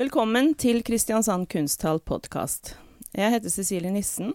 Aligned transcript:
Välkommen 0.00 0.54
till 0.54 0.82
Kristiansand 0.82 1.48
Kunsthall 1.48 2.00
Podcast. 2.00 2.76
Jag 3.12 3.30
heter 3.30 3.48
Cecilie 3.48 3.90
Nissen, 3.90 4.34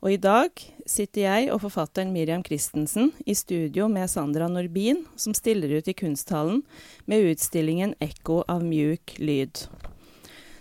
och 0.00 0.12
i 0.12 0.16
dag 0.16 0.48
sitter 0.86 1.20
jag 1.20 1.54
och 1.54 1.60
författaren 1.60 2.12
Miriam 2.12 2.44
Christensen 2.44 3.12
i 3.26 3.34
studio 3.34 3.88
med 3.88 4.10
Sandra 4.10 4.48
Norbin, 4.48 5.06
som 5.16 5.34
ställer 5.34 5.68
ut 5.68 5.88
i 5.88 5.92
Kunsthallen 5.92 6.62
med 7.04 7.18
utställningen 7.18 7.94
Echo 7.98 8.42
av 8.48 8.64
mjuk 8.64 9.16
lyd'. 9.18 9.68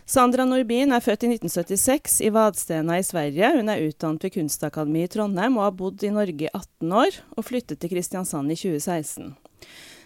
Sandra 0.05 0.45
Norbin 0.45 0.91
är 0.91 0.99
född 0.99 1.13
i 1.13 1.27
1976 1.27 2.21
i 2.21 2.29
Vadstena 2.29 2.99
i 2.99 3.03
Sverige. 3.03 3.55
Hon 3.55 3.69
är 3.69 3.77
utdannad 3.77 4.23
vid 4.23 4.33
Kunstakademien 4.33 5.05
i 5.05 5.07
Trondheim 5.07 5.57
och 5.57 5.63
har 5.63 5.71
bott 5.71 6.03
i 6.03 6.09
Norge 6.09 6.45
i 6.45 6.49
18 6.53 6.93
år, 6.93 7.09
och 7.29 7.45
flyttade 7.45 7.75
till 7.75 7.89
Kristiansand 7.89 8.51
i 8.51 8.55
2016. 8.55 9.35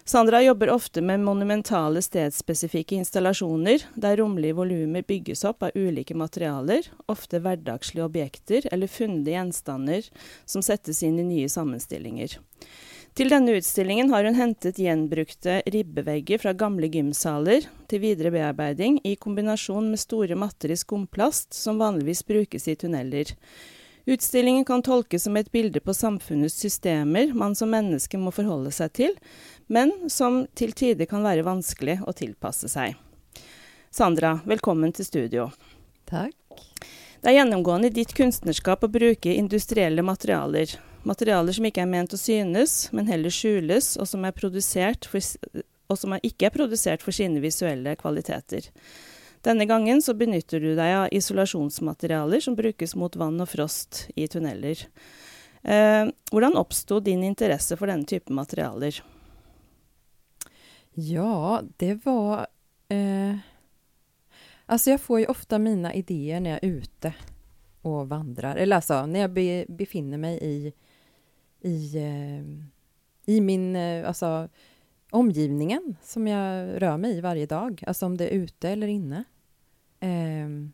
Sandra 0.09 0.41
jobber 0.43 0.69
ofte 0.69 1.01
med 1.01 1.19
monumentale 1.19 2.01
stedsspesifikke 2.01 2.95
installasjoner, 2.95 3.83
der 3.93 4.17
romlige 4.17 4.55
volumer 4.57 5.03
bygges 5.05 5.43
opp 5.45 5.67
av 5.67 5.75
ulike 5.77 6.15
materialer, 6.17 6.87
ofte 7.05 7.37
hverdagslige 7.37 8.07
objekter 8.07 8.65
eller 8.73 8.89
funne 8.89 9.29
gjenstander 9.29 10.09
som 10.49 10.65
settes 10.65 11.03
inn 11.05 11.21
i 11.21 11.27
nye 11.27 11.51
sammenstillinger. 11.53 12.39
Til 13.13 13.29
denne 13.29 13.53
utstillingen 13.59 14.09
har 14.09 14.25
hun 14.25 14.41
hentet 14.41 14.81
gjenbrukte 14.81 15.61
ribbevegger 15.69 16.41
fra 16.41 16.57
gamle 16.57 16.89
gymsaler 16.89 17.69
til 17.85 18.01
videre 18.01 18.33
bearbeiding, 18.33 18.97
i 19.05 19.13
kombinasjon 19.13 19.91
med 19.93 20.01
store 20.01 20.33
matter 20.33 20.73
i 20.73 20.81
skumplast 20.87 21.53
som 21.53 21.77
vanligvis 21.77 22.25
brukes 22.25 22.65
i 22.65 22.79
tunneler. 22.81 23.37
Utstillingen 24.09 24.65
kan 24.65 24.81
tolkes 24.81 25.23
som 25.23 25.35
et 25.37 25.51
bilde 25.51 25.79
på 25.79 25.93
samfunnets 25.93 26.55
systemer 26.57 27.29
man 27.37 27.53
som 27.55 27.69
menneske 27.69 28.17
må 28.17 28.31
forholde 28.33 28.71
seg 28.73 28.93
til, 28.97 29.11
men 29.69 29.91
som 30.09 30.47
til 30.57 30.73
tider 30.73 31.05
kan 31.05 31.21
være 31.21 31.43
vanskelig 31.45 31.99
å 32.09 32.13
tilpasse 32.17 32.71
seg. 32.73 32.95
Sandra, 33.93 34.39
velkommen 34.49 34.95
til 34.97 35.05
studio. 35.05 35.45
Takk. 36.09 36.33
Det 37.21 37.29
er 37.29 37.37
gjennomgående 37.37 37.91
i 37.91 37.95
ditt 37.99 38.15
kunstnerskap 38.17 38.87
å 38.87 38.89
bruke 38.89 39.35
industrielle 39.35 40.01
materialer. 40.01 40.73
Materialer 41.05 41.59
som 41.59 41.69
ikke 41.69 41.85
er 41.85 41.93
ment 41.93 42.17
å 42.17 42.17
synes, 42.17 42.87
men 42.89 43.13
heller 43.13 43.29
skjules, 43.29 43.91
og 44.01 44.09
som, 44.09 44.25
for, 44.25 45.29
og 45.85 46.01
som 46.01 46.17
ikke 46.17 46.49
er 46.49 46.57
produsert 46.57 47.05
for 47.05 47.13
sine 47.13 47.45
visuelle 47.45 47.93
kvaliteter. 48.01 48.73
Denne 49.41 49.65
gangen 49.65 50.01
så 50.01 50.13
benytter 50.13 50.59
du 50.59 50.73
deg 50.75 50.95
av 50.95 51.13
isolasjonsmaterialer 51.15 52.43
som 52.43 52.57
brukes 52.59 52.95
mot 52.99 53.15
vann 53.15 53.39
og 53.39 53.47
frost 53.49 54.07
i 54.15 54.27
tunneler. 54.27 54.81
Eh, 55.63 56.09
hvordan 56.31 56.57
oppsto 56.59 56.99
din 57.03 57.23
interesse 57.23 57.77
for 57.79 57.87
denne 57.87 58.07
av 58.07 58.35
materialer? 58.35 58.99
Ja, 60.93 61.61
det 61.77 62.05
var... 62.05 62.47
Eh, 62.89 63.35
alltså 64.65 64.89
jag 64.89 65.01
får 65.01 65.19
ju 65.19 65.25
ofta 65.25 65.59
mina 65.59 65.93
idéer 65.93 66.39
när 66.39 66.49
jag 66.49 66.63
är 66.63 66.67
ute 66.67 67.13
och 67.81 68.09
vandrar. 68.09 68.55
Eller 68.55 68.75
alltså, 68.75 69.05
när 69.05 69.19
jag 69.19 69.31
be, 69.31 69.65
befinner 69.69 70.17
mig 70.17 70.39
i, 70.41 70.73
i, 71.61 71.97
eh, 71.97 73.35
i 73.35 73.41
min... 73.41 73.75
Eh, 73.75 74.07
alltså, 74.07 74.49
omgivningen 75.09 75.95
som 76.01 76.27
jag 76.27 76.81
rör 76.81 76.97
mig 76.97 77.17
i 77.17 77.21
varje 77.21 77.45
dag, 77.45 77.83
alltså 77.87 78.05
om 78.05 78.17
det 78.17 78.27
är 78.27 78.31
ute 78.31 78.69
eller 78.69 78.87
inne. 78.87 79.23
Um, 80.01 80.73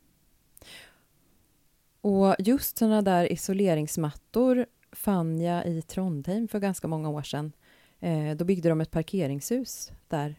och 2.02 2.36
just 2.40 2.78
sådana 2.78 3.02
där 3.02 3.32
isoleringsmattor 3.32 4.66
fann 4.92 5.42
jag 5.42 5.66
i 5.68 5.82
Trondheim 5.82 6.48
för 6.48 6.60
ganska 6.60 6.88
många 6.88 7.10
år 7.10 7.22
sedan. 7.22 7.52
Eh, 8.00 8.36
då 8.36 8.46
byggde 8.46 8.70
de 8.70 8.82
ett 8.82 8.92
parkeringshus 8.92 9.92
där. 10.08 10.36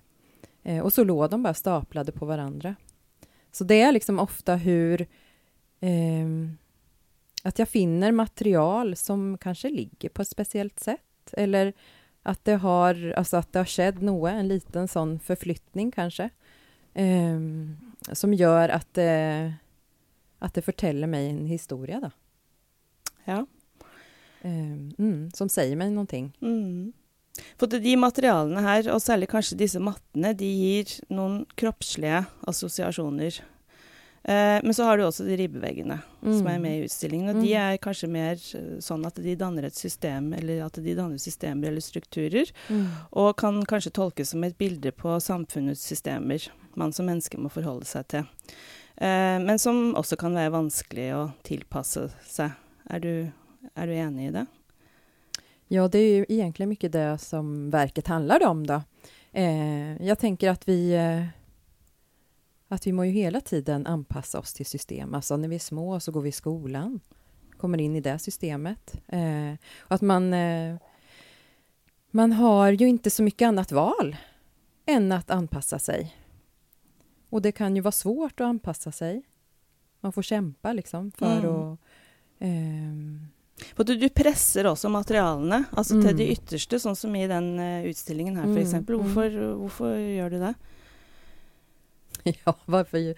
Eh, 0.62 0.84
och 0.84 0.92
så 0.92 1.04
låg 1.04 1.30
de 1.30 1.42
bara 1.42 1.54
staplade 1.54 2.12
på 2.12 2.26
varandra. 2.26 2.74
Så 3.52 3.64
det 3.64 3.80
är 3.80 3.92
liksom 3.92 4.18
ofta 4.18 4.56
hur... 4.56 5.06
Ehm, 5.80 6.58
att 7.42 7.58
jag 7.58 7.68
finner 7.68 8.12
material 8.12 8.96
som 8.96 9.38
kanske 9.38 9.70
ligger 9.70 10.08
på 10.08 10.22
ett 10.22 10.28
speciellt 10.28 10.80
sätt. 10.80 11.32
Eller 11.32 11.72
att 12.26 12.44
det 12.44 12.54
har, 12.54 13.12
alltså 13.16 13.36
att 13.36 13.52
det 13.52 13.58
har 13.58 13.66
skett 13.66 14.00
något, 14.02 14.30
en 14.30 14.48
liten 14.48 14.88
sån 14.88 15.18
förflyttning 15.18 15.90
kanske, 15.90 16.30
eh, 16.94 17.40
som 18.12 18.34
gör 18.34 18.68
att 18.68 18.94
det, 18.94 19.54
att 20.38 20.54
det 20.54 20.62
förtäller 20.62 21.06
mig 21.06 21.30
en 21.30 21.46
historia. 21.46 22.00
Då. 22.00 22.10
Ja. 23.24 23.46
Eh, 24.40 24.72
mm, 24.98 25.30
som 25.34 25.48
säger 25.48 25.76
mig 25.76 25.90
någonting. 25.90 26.32
Mm. 26.42 26.92
For 27.58 27.66
de 27.66 27.96
materialene 27.96 28.62
her, 28.64 28.86
og 28.94 29.02
særlig 29.04 29.28
kanskje 29.28 29.58
disse 29.60 29.80
mattene, 29.80 30.32
de 30.32 30.46
gir 30.48 30.92
noen 31.12 31.42
kroppslige 31.54 32.24
assosiasjoner 32.48 33.42
Eh, 34.28 34.58
men 34.62 34.74
så 34.74 34.84
har 34.84 34.98
du 34.98 35.04
også 35.06 35.22
de 35.22 35.36
ribbeveggene 35.38 36.00
mm. 36.02 36.30
som 36.38 36.46
er 36.50 36.58
med 36.58 36.78
i 36.78 36.86
utstillingen. 36.88 37.28
Og 37.30 37.36
mm. 37.38 37.42
de 37.44 37.52
er 37.62 37.76
kanskje 37.82 38.08
mer 38.10 38.34
eh, 38.58 38.72
sånn 38.82 39.06
at 39.06 39.20
de 39.22 39.36
danner 39.38 39.68
et 39.68 39.78
system, 39.78 40.32
eller 40.34 40.64
at 40.66 40.80
de 40.82 40.96
danner 40.98 41.22
systemer 41.22 41.70
eller 41.70 41.84
strukturer. 41.84 42.50
Mm. 42.66 42.88
Og 43.22 43.30
kan 43.38 43.60
kanskje 43.70 43.94
tolkes 43.94 44.34
som 44.34 44.42
et 44.42 44.58
bilde 44.58 44.90
på 44.90 45.14
samfunnets 45.22 45.86
systemer 45.86 46.50
man 46.76 46.92
som 46.92 47.06
menneske 47.06 47.38
må 47.38 47.52
forholde 47.54 47.86
seg 47.88 48.10
til. 48.10 48.26
Eh, 48.96 49.38
men 49.46 49.62
som 49.62 49.94
også 49.94 50.18
kan 50.20 50.34
være 50.34 50.56
vanskelig 50.56 51.08
å 51.14 51.22
tilpasse 51.46 52.08
seg. 52.26 52.58
Er 52.90 53.02
du, 53.02 53.12
er 53.74 53.86
du 53.86 53.94
enig 53.94 54.28
i 54.28 54.34
det? 54.40 54.46
Ja, 55.68 55.88
det 55.88 55.98
är 55.98 56.16
ju 56.16 56.26
egentligen 56.28 56.68
mycket 56.68 56.92
det 56.92 57.18
som 57.18 57.70
verket 57.70 58.06
handlar 58.06 58.46
om. 58.46 58.66
Då. 58.66 58.82
Eh, 59.32 60.02
jag 60.02 60.18
tänker 60.18 60.50
att 60.50 60.68
vi 60.68 60.94
eh, 60.94 61.35
att 62.68 62.86
vi 62.86 62.92
må 62.92 63.04
ju 63.04 63.10
hela 63.10 63.40
tiden 63.40 63.86
anpassa 63.86 64.38
oss 64.38 64.52
till 64.52 64.66
system. 64.66 65.14
Alltså 65.14 65.36
när 65.36 65.48
vi 65.48 65.54
är 65.54 65.60
små 65.60 66.00
så 66.00 66.12
går 66.12 66.20
vi 66.20 66.28
i 66.28 66.32
skolan, 66.32 67.00
kommer 67.56 67.80
in 67.80 67.96
i 67.96 68.00
det 68.00 68.18
systemet. 68.18 69.00
Eh, 69.08 69.52
och 69.78 69.92
att 69.94 70.02
man, 70.02 70.34
eh, 70.34 70.76
man 72.10 72.32
har 72.32 72.72
ju 72.72 72.88
inte 72.88 73.10
så 73.10 73.22
mycket 73.22 73.46
annat 73.46 73.72
val 73.72 74.16
än 74.86 75.12
att 75.12 75.30
anpassa 75.30 75.78
sig. 75.78 76.16
Och 77.30 77.42
det 77.42 77.52
kan 77.52 77.76
ju 77.76 77.82
vara 77.82 77.92
svårt 77.92 78.40
att 78.40 78.46
anpassa 78.46 78.92
sig. 78.92 79.22
Man 80.00 80.12
får 80.12 80.22
kämpa 80.22 80.72
liksom 80.72 81.10
för 81.10 81.38
mm. 81.38 81.72
att... 81.72 81.78
Eh, 82.38 83.28
for 83.76 83.84
du, 83.84 83.96
du, 83.96 84.08
presser 84.08 84.66
også 84.68 84.88
materialene 84.92 85.64
altså 85.72 85.96
mm. 85.96 86.02
til 86.06 86.16
det 86.18 86.26
ytterste, 86.34 86.80
sånn 86.80 86.96
som 86.96 87.14
i 87.16 87.24
den 87.30 87.54
uh, 87.56 87.86
utstillingen 87.88 88.36
her 88.36 88.50
f.eks. 88.52 88.74
Mm. 88.76 88.84
Hvorfor, 88.90 89.38
hvorfor 89.62 89.94
gjør 89.96 90.34
du 90.34 90.36
det? 90.42 90.50
Ja, 92.44 92.54
varför? 92.64 93.14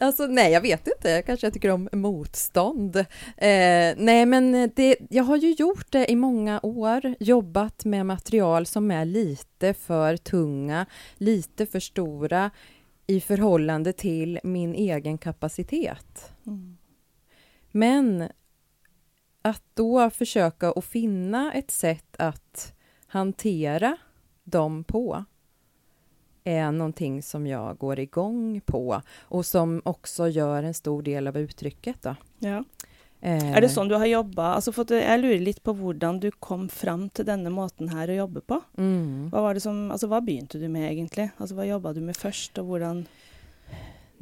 Alltså, 0.00 0.26
nej, 0.26 0.52
jag 0.52 0.60
vet 0.60 0.88
inte. 0.88 1.22
Kanske 1.22 1.46
jag 1.46 1.54
tycker 1.54 1.70
om 1.70 1.88
motstånd. 1.92 2.96
Eh, 2.96 3.94
nej, 3.96 4.26
men 4.26 4.70
det, 4.74 4.96
jag 5.10 5.24
har 5.24 5.36
ju 5.36 5.50
gjort 5.52 5.92
det 5.92 6.10
i 6.10 6.16
många 6.16 6.60
år, 6.62 7.14
jobbat 7.20 7.84
med 7.84 8.06
material 8.06 8.66
som 8.66 8.90
är 8.90 9.04
lite 9.04 9.74
för 9.74 10.16
tunga, 10.16 10.86
lite 11.16 11.66
för 11.66 11.80
stora 11.80 12.50
i 13.06 13.20
förhållande 13.20 13.92
till 13.92 14.40
min 14.42 14.74
egen 14.74 15.18
kapacitet. 15.18 16.32
Mm. 16.46 16.76
Men 17.70 18.28
att 19.42 19.62
då 19.74 20.10
försöka 20.10 20.70
att 20.70 20.84
finna 20.84 21.52
ett 21.52 21.70
sätt 21.70 22.16
att 22.18 22.74
hantera 23.06 23.96
dem 24.44 24.84
på 24.84 25.24
är 26.44 26.72
någonting 26.72 27.22
som 27.22 27.46
jag 27.46 27.78
går 27.78 27.98
igång 27.98 28.60
på 28.66 29.02
och 29.20 29.46
som 29.46 29.82
också 29.84 30.28
gör 30.28 30.62
en 30.62 30.74
stor 30.74 31.02
del 31.02 31.28
av 31.28 31.38
uttrycket. 31.38 32.02
Då. 32.02 32.16
Ja. 32.38 32.64
Eh. 33.20 33.52
Er 33.54 33.60
det 33.62 33.68
sånn 33.70 33.86
du 33.86 33.94
har 33.94 34.08
jobba 34.10 34.48
altså 34.56 34.72
for 34.74 34.90
Jeg 34.90 35.20
lurer 35.20 35.42
litt 35.46 35.60
på 35.62 35.76
hvordan 35.78 36.18
du 36.20 36.32
kom 36.42 36.66
fram 36.68 37.06
til 37.14 37.28
denne 37.28 37.52
måten 37.54 37.92
her 37.94 38.10
å 38.10 38.16
jobbe 38.24 38.42
på. 38.42 38.58
Mm. 38.74 39.28
Hva, 39.30 39.44
var 39.46 39.54
det 39.54 39.62
som, 39.62 39.84
altså, 39.94 40.08
hva 40.10 40.18
begynte 40.24 40.58
du 40.58 40.66
med, 40.66 40.88
egentlig? 40.90 41.28
Altså, 41.36 41.54
hva 41.54 41.68
jobba 41.68 41.92
du 41.94 42.00
med 42.02 42.18
først, 42.18 42.58
og 42.58 42.72
hvordan 42.72 43.04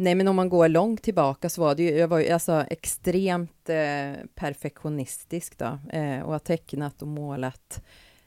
Nej, 0.00 0.14
men 0.14 0.28
om 0.28 0.36
man 0.36 0.48
går 0.48 0.68
långt 0.68 1.02
tillbaka 1.02 1.48
så 1.48 1.60
var 1.60 1.74
det 1.74 1.82
ju, 1.82 1.98
jag 1.98 2.08
var 2.08 2.18
ju 2.18 2.30
alltså 2.30 2.64
extremt 2.70 3.68
eh, 3.68 4.12
perfektionistisk 4.34 5.58
då 5.58 5.78
eh, 5.92 6.20
och 6.20 6.32
har 6.32 6.38
tecknat 6.38 7.02
och 7.02 7.08
målat 7.08 7.82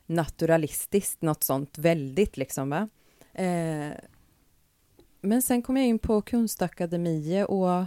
naturalistiskt, 0.05 1.21
något 1.21 1.43
sånt 1.43 1.77
väldigt 1.77 2.37
liksom 2.37 2.69
va. 2.69 2.89
Eh, 3.33 3.91
men 5.21 5.41
sen 5.41 5.61
kom 5.61 5.77
jag 5.77 5.85
in 5.85 5.99
på 5.99 6.21
Kunstakademiet 6.21 7.47
och 7.47 7.85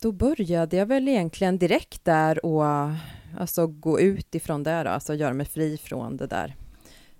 då 0.00 0.12
började 0.12 0.76
jag 0.76 0.86
väl 0.86 1.08
egentligen 1.08 1.58
direkt 1.58 2.04
där 2.04 2.46
och 2.46 2.64
alltså 3.38 3.66
gå 3.66 4.00
ut 4.00 4.34
ifrån 4.34 4.62
det, 4.62 4.82
då, 4.82 4.90
alltså 4.90 5.14
göra 5.14 5.34
mig 5.34 5.46
fri 5.46 5.78
från 5.78 6.16
det 6.16 6.26
där. 6.26 6.56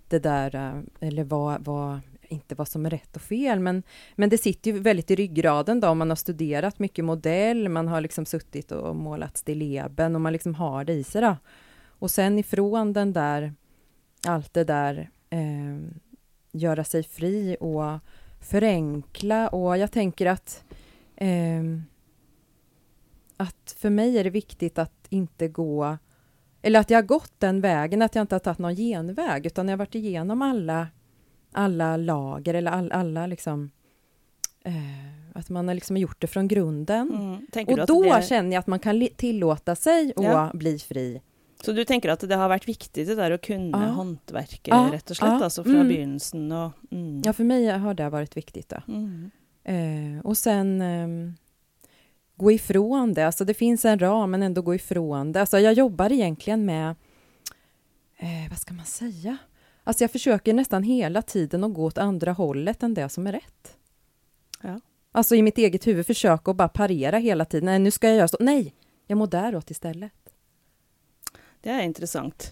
Det 0.09 0.19
där, 0.19 0.55
eh, 0.55 1.09
eller 1.09 1.25
vad, 1.25 1.65
vad, 1.65 2.01
inte 2.23 2.55
vad 2.55 2.69
som 2.69 2.87
är 2.87 2.91
rätt 2.91 3.17
och 3.17 3.23
fel, 3.23 3.61
men, 3.61 3.83
men 4.17 4.29
det 4.29 4.39
sitter 4.39 4.71
ju 4.71 4.79
väldigt 4.79 5.11
i 5.11 5.17
ryggraden 5.17 5.81
då, 5.81 5.95
man 5.95 6.09
har 6.09 6.17
studerat 6.17 6.79
mycket 6.79 7.05
modell, 7.05 7.69
man 7.69 7.89
har 7.89 8.01
liksom 8.01 8.27
suttit 8.27 8.73
och 8.73 8.97
målat 8.97 9.37
stilleben 9.37 10.15
och 10.15 10.21
man 10.21 10.33
liksom 10.33 10.55
har 10.55 10.85
det 10.85 10.93
i 10.93 11.05
sig 11.05 11.23
då. 11.23 11.37
Och 11.85 12.11
sen 12.11 12.39
ifrån 12.39 12.93
den 12.93 13.13
där, 13.13 13.55
allt 14.27 14.55
det 14.55 14.65
där 14.65 15.11
eh, 15.31 15.79
göra 16.53 16.85
sig 16.85 17.03
fri 17.03 17.57
och 17.61 17.99
förenkla 18.41 19.49
och 19.49 19.79
jag 19.79 19.93
tänker 19.93 20.27
att 20.27 20.65
ehm, 21.17 21.83
att 23.37 23.77
för 23.79 23.91
mig 23.91 24.19
är 24.19 24.25
det 24.25 24.31
viktigt 24.31 24.79
att 24.79 25.07
inte 25.09 25.49
gå 25.49 25.99
eller 26.63 26.81
att 26.81 26.91
jag 26.91 26.99
har 26.99 27.03
gått 27.03 27.33
den 27.39 27.61
vägen, 27.61 28.03
att 28.03 28.15
jag 28.15 28.23
inte 28.23 28.35
har 28.35 28.41
tagit 28.41 28.59
någon 28.59 28.75
genväg 28.75 29.47
utan 29.47 29.69
jag 29.69 29.73
har 29.73 29.79
varit 29.79 29.95
igenom 29.95 30.43
alla 30.43 30.89
alla 31.53 31.97
lager 31.97 32.55
eller 32.55 32.71
all, 32.71 32.93
alla 32.93 33.27
liksom 33.27 33.71
eh, 34.65 35.11
att 35.35 35.49
man 35.49 35.69
har 35.69 35.75
liksom 35.75 35.97
gjort 35.97 36.21
det 36.21 36.27
från 36.27 36.49
grunden. 36.49 37.11
Mm. 37.55 37.67
Och 37.67 37.87
då 37.87 38.03
det... 38.03 38.23
känner 38.23 38.53
jag 38.53 38.61
att 38.61 38.67
man 38.67 38.79
kan 38.79 39.09
tillåta 39.17 39.77
sig 39.77 40.13
att 40.17 40.25
ja. 40.25 40.51
bli 40.55 40.79
fri. 40.79 41.21
Så 41.65 41.73
du 41.73 41.85
tänker 41.85 42.09
att 42.09 42.29
det 42.29 42.37
har 42.37 42.49
varit 42.49 42.69
viktigt 42.69 43.09
det 43.09 43.15
där 43.15 43.31
att 43.31 43.41
kunna 43.41 43.87
ja. 43.87 43.91
hantverket 43.91 44.69
ja. 44.69 44.89
rätt 44.93 45.11
och 45.11 45.17
slett, 45.17 45.31
ja. 45.31 45.45
alltså 45.45 45.65
från 45.65 45.75
mm. 45.75 45.89
begynnelsen? 45.89 46.53
Och, 46.53 46.73
mm. 46.91 47.23
Ja, 47.25 47.33
för 47.33 47.45
mig 47.45 47.67
har 47.67 47.95
det 47.95 48.09
varit 48.09 48.37
viktigt. 48.37 48.69
Då. 48.69 48.77
Mm. 48.89 49.31
Eh, 49.65 50.27
och 50.27 50.39
sen 50.39 50.83
eh, 50.83 51.33
gå 52.37 52.53
ifrån 52.53 53.15
det, 53.15 53.27
alltså 53.27 53.45
det 53.45 53.55
finns 53.55 53.85
en 53.85 53.99
ram 53.99 54.31
men 54.31 54.43
ändå 54.43 54.63
gå 54.63 54.75
ifrån 54.75 55.33
det. 55.33 55.41
Alltså 55.41 55.59
jag 55.59 55.73
jobbar 55.73 56.13
egentligen 56.13 56.65
med, 56.65 56.95
eh, 58.17 58.49
vad 58.51 58.59
ska 58.59 58.75
man 58.75 58.87
säga? 58.87 59.37
Alltså 59.85 60.05
jag 60.05 60.11
försöker 60.11 60.55
nästan 60.55 60.83
hela 60.83 61.23
tiden 61.23 61.65
att 61.65 61.75
gå 61.75 61.85
åt 61.85 61.99
andra 61.99 62.33
hållet 62.33 62.83
än 62.83 62.95
det 62.95 63.09
som 63.09 63.27
är 63.27 63.33
rätt. 63.33 63.77
Ja. 64.63 64.81
Alltså 65.13 65.35
i 65.35 65.43
mitt 65.43 65.59
eget 65.59 65.87
huvud 65.87 66.07
försöka 66.07 66.51
att 66.51 66.57
bara 66.57 66.69
parera 66.69 67.19
hela 67.19 67.45
tiden. 67.45 67.67
Nej, 67.67 67.79
nu 67.79 67.91
ska 67.91 68.09
jag 68.09 68.17
göra 68.17 68.29
så. 68.29 68.37
Nej, 68.41 68.75
jag 69.07 69.19
må 69.19 69.27
däråt 69.27 69.71
istället. 69.71 70.13
Det 71.61 71.73
er 71.73 71.85
interessant. 71.85 72.51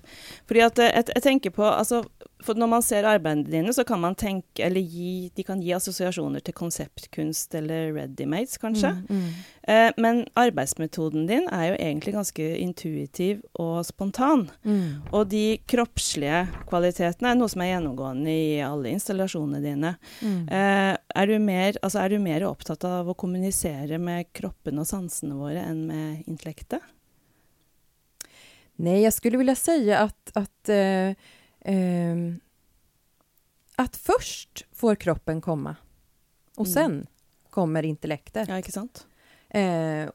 Fordi 0.49 0.61
at 0.67 0.81
jeg, 0.83 1.05
jeg, 1.15 1.23
tenker 1.25 1.53
på 1.55 1.65
altså, 1.65 2.03
for 2.45 2.55
Når 2.55 2.69
man 2.71 2.85
ser 2.87 3.07
arbeidene 3.09 3.51
dine, 3.51 3.73
så 3.75 3.83
kan 3.85 3.99
man 3.99 4.15
tenke 4.15 4.63
eller 4.63 4.81
gi, 4.81 5.31
de 5.35 5.43
kan 5.43 5.59
gi 5.63 5.73
assosiasjoner 5.75 6.43
til 6.45 6.55
konseptkunst 6.55 7.55
eller 7.59 7.91
readymates, 7.97 8.61
kanskje. 8.63 8.93
Mm, 8.95 9.09
mm. 9.11 9.33
Eh, 9.69 9.89
men 9.99 10.21
arbeidsmetoden 10.39 11.27
din 11.27 11.49
er 11.51 11.65
jo 11.73 11.79
egentlig 11.81 12.15
ganske 12.15 12.47
intuitiv 12.63 13.41
og 13.59 13.81
spontan. 13.89 14.47
Mm. 14.63 15.09
Og 15.11 15.27
de 15.33 15.59
kroppslige 15.67 16.45
kvalitetene 16.71 17.33
er 17.33 17.41
noe 17.41 17.51
som 17.51 17.65
er 17.65 17.73
gjennomgående 17.73 18.31
i 18.31 18.61
alle 18.63 18.95
installasjonene 18.95 19.63
dine. 19.65 19.97
Mm. 20.23 20.39
Eh, 20.47 20.93
er, 20.95 21.27
du 21.27 21.43
mer, 21.43 21.81
altså, 21.83 22.05
er 22.05 22.15
du 22.15 22.23
mer 22.23 22.47
opptatt 22.47 22.87
av 22.87 23.11
å 23.11 23.19
kommunisere 23.19 23.99
med 23.99 24.31
kroppen 24.37 24.79
og 24.79 24.87
sansene 24.87 25.35
våre 25.39 25.67
enn 25.67 25.83
med 25.91 26.23
intellektet? 26.31 26.87
Nej, 28.81 29.03
jag 29.03 29.13
skulle 29.13 29.39
vilja 29.39 29.55
säga 29.55 29.99
att, 29.99 30.31
att, 30.35 30.69
eh, 30.69 31.09
eh, 31.75 32.17
att 33.77 33.97
först 33.97 34.67
får 34.73 34.95
kroppen 34.95 35.41
komma 35.41 35.77
och 36.57 36.67
mm. 36.67 36.75
sen 36.75 37.07
kommer 37.51 37.83
intellektet. 37.83 38.49
Ja, 38.49 38.57
inte? 38.57 39.01
Eh, 39.49 40.11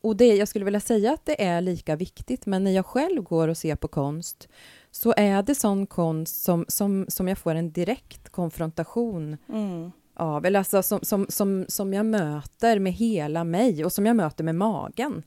och 0.00 0.16
det, 0.16 0.36
jag 0.36 0.48
skulle 0.48 0.64
vilja 0.64 0.80
säga 0.80 1.12
att 1.12 1.26
det 1.26 1.44
är 1.44 1.60
lika 1.60 1.96
viktigt, 1.96 2.46
men 2.46 2.64
när 2.64 2.70
jag 2.70 2.86
själv 2.86 3.22
går 3.22 3.48
och 3.48 3.56
ser 3.56 3.76
på 3.76 3.88
konst 3.88 4.48
så 4.90 5.14
är 5.16 5.42
det 5.42 5.54
sån 5.54 5.86
konst 5.86 6.42
som, 6.42 6.64
som, 6.68 7.06
som 7.08 7.28
jag 7.28 7.38
får 7.38 7.54
en 7.54 7.72
direkt 7.72 8.28
konfrontation 8.28 9.36
mm. 9.48 9.92
av, 10.14 10.46
eller 10.46 10.58
alltså 10.58 10.82
som, 10.82 11.00
som, 11.02 11.26
som, 11.28 11.64
som 11.68 11.94
jag 11.94 12.06
möter 12.06 12.78
med 12.78 12.92
hela 12.92 13.44
mig 13.44 13.84
och 13.84 13.92
som 13.92 14.06
jag 14.06 14.16
möter 14.16 14.44
med 14.44 14.54
magen. 14.54 15.22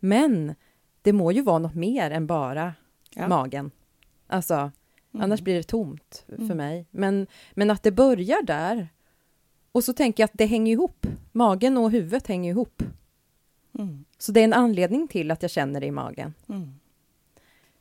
Men 0.00 0.54
det 1.02 1.12
må 1.12 1.32
ju 1.32 1.42
vara 1.42 1.58
något 1.58 1.74
mer 1.74 2.10
än 2.10 2.26
bara 2.26 2.74
ja. 3.14 3.28
magen. 3.28 3.70
Alltså, 4.26 4.54
mm. 4.54 4.72
annars 5.24 5.40
blir 5.40 5.54
det 5.54 5.62
tomt 5.62 6.24
för 6.26 6.42
mm. 6.42 6.56
mig. 6.56 6.86
Men, 6.90 7.26
men 7.52 7.70
att 7.70 7.82
det 7.82 7.92
börjar 7.92 8.42
där. 8.42 8.88
Och 9.72 9.84
så 9.84 9.92
tänker 9.92 10.22
jag 10.22 10.28
att 10.28 10.38
det 10.38 10.46
hänger 10.46 10.72
ihop. 10.72 11.06
Magen 11.32 11.78
och 11.78 11.90
huvudet 11.90 12.26
hänger 12.26 12.50
ihop. 12.50 12.82
Mm. 13.78 14.04
Så 14.18 14.32
det 14.32 14.40
är 14.40 14.44
en 14.44 14.52
anledning 14.52 15.08
till 15.08 15.30
att 15.30 15.42
jag 15.42 15.50
känner 15.50 15.80
det 15.80 15.86
i 15.86 15.90
magen. 15.90 16.34
Mm. 16.48 16.74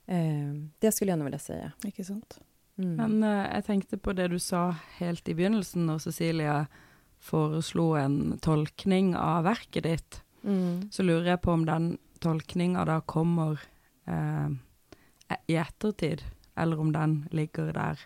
Eh, 0.06 0.70
det 0.80 0.92
skulle 0.92 1.12
jag 1.12 1.20
nog 1.20 1.26
vilja 1.26 1.40
säga. 1.40 1.72
Ikke 1.84 2.04
sant. 2.04 2.40
Mm. 2.78 2.96
Men 2.96 3.24
uh, 3.24 3.56
jeg 3.56 3.66
tenkte 3.66 3.98
på 3.98 4.14
det 4.14 4.28
du 4.28 4.40
sa 4.40 4.76
helt 4.98 5.30
i 5.30 5.34
begynnelsen, 5.34 5.86
når 5.86 5.98
Cecilia 5.98 6.66
foreslo 7.20 7.92
en 7.96 8.40
tolkning 8.42 9.16
av 9.16 9.44
verket 9.44 9.84
ditt. 9.84 10.22
Mm. 10.44 10.90
Så 10.92 11.04
lurer 11.04 11.30
jeg 11.36 11.42
på 11.42 11.52
om 11.52 11.66
den 11.66 11.98
tolkninga 12.22 12.86
da 12.86 13.02
kommer 13.02 13.60
eh, 14.06 14.54
i 15.48 15.56
ettertid, 15.56 16.24
eller 16.56 16.80
om 16.80 16.92
den 16.94 17.22
ligger 17.32 17.74
der 17.74 18.00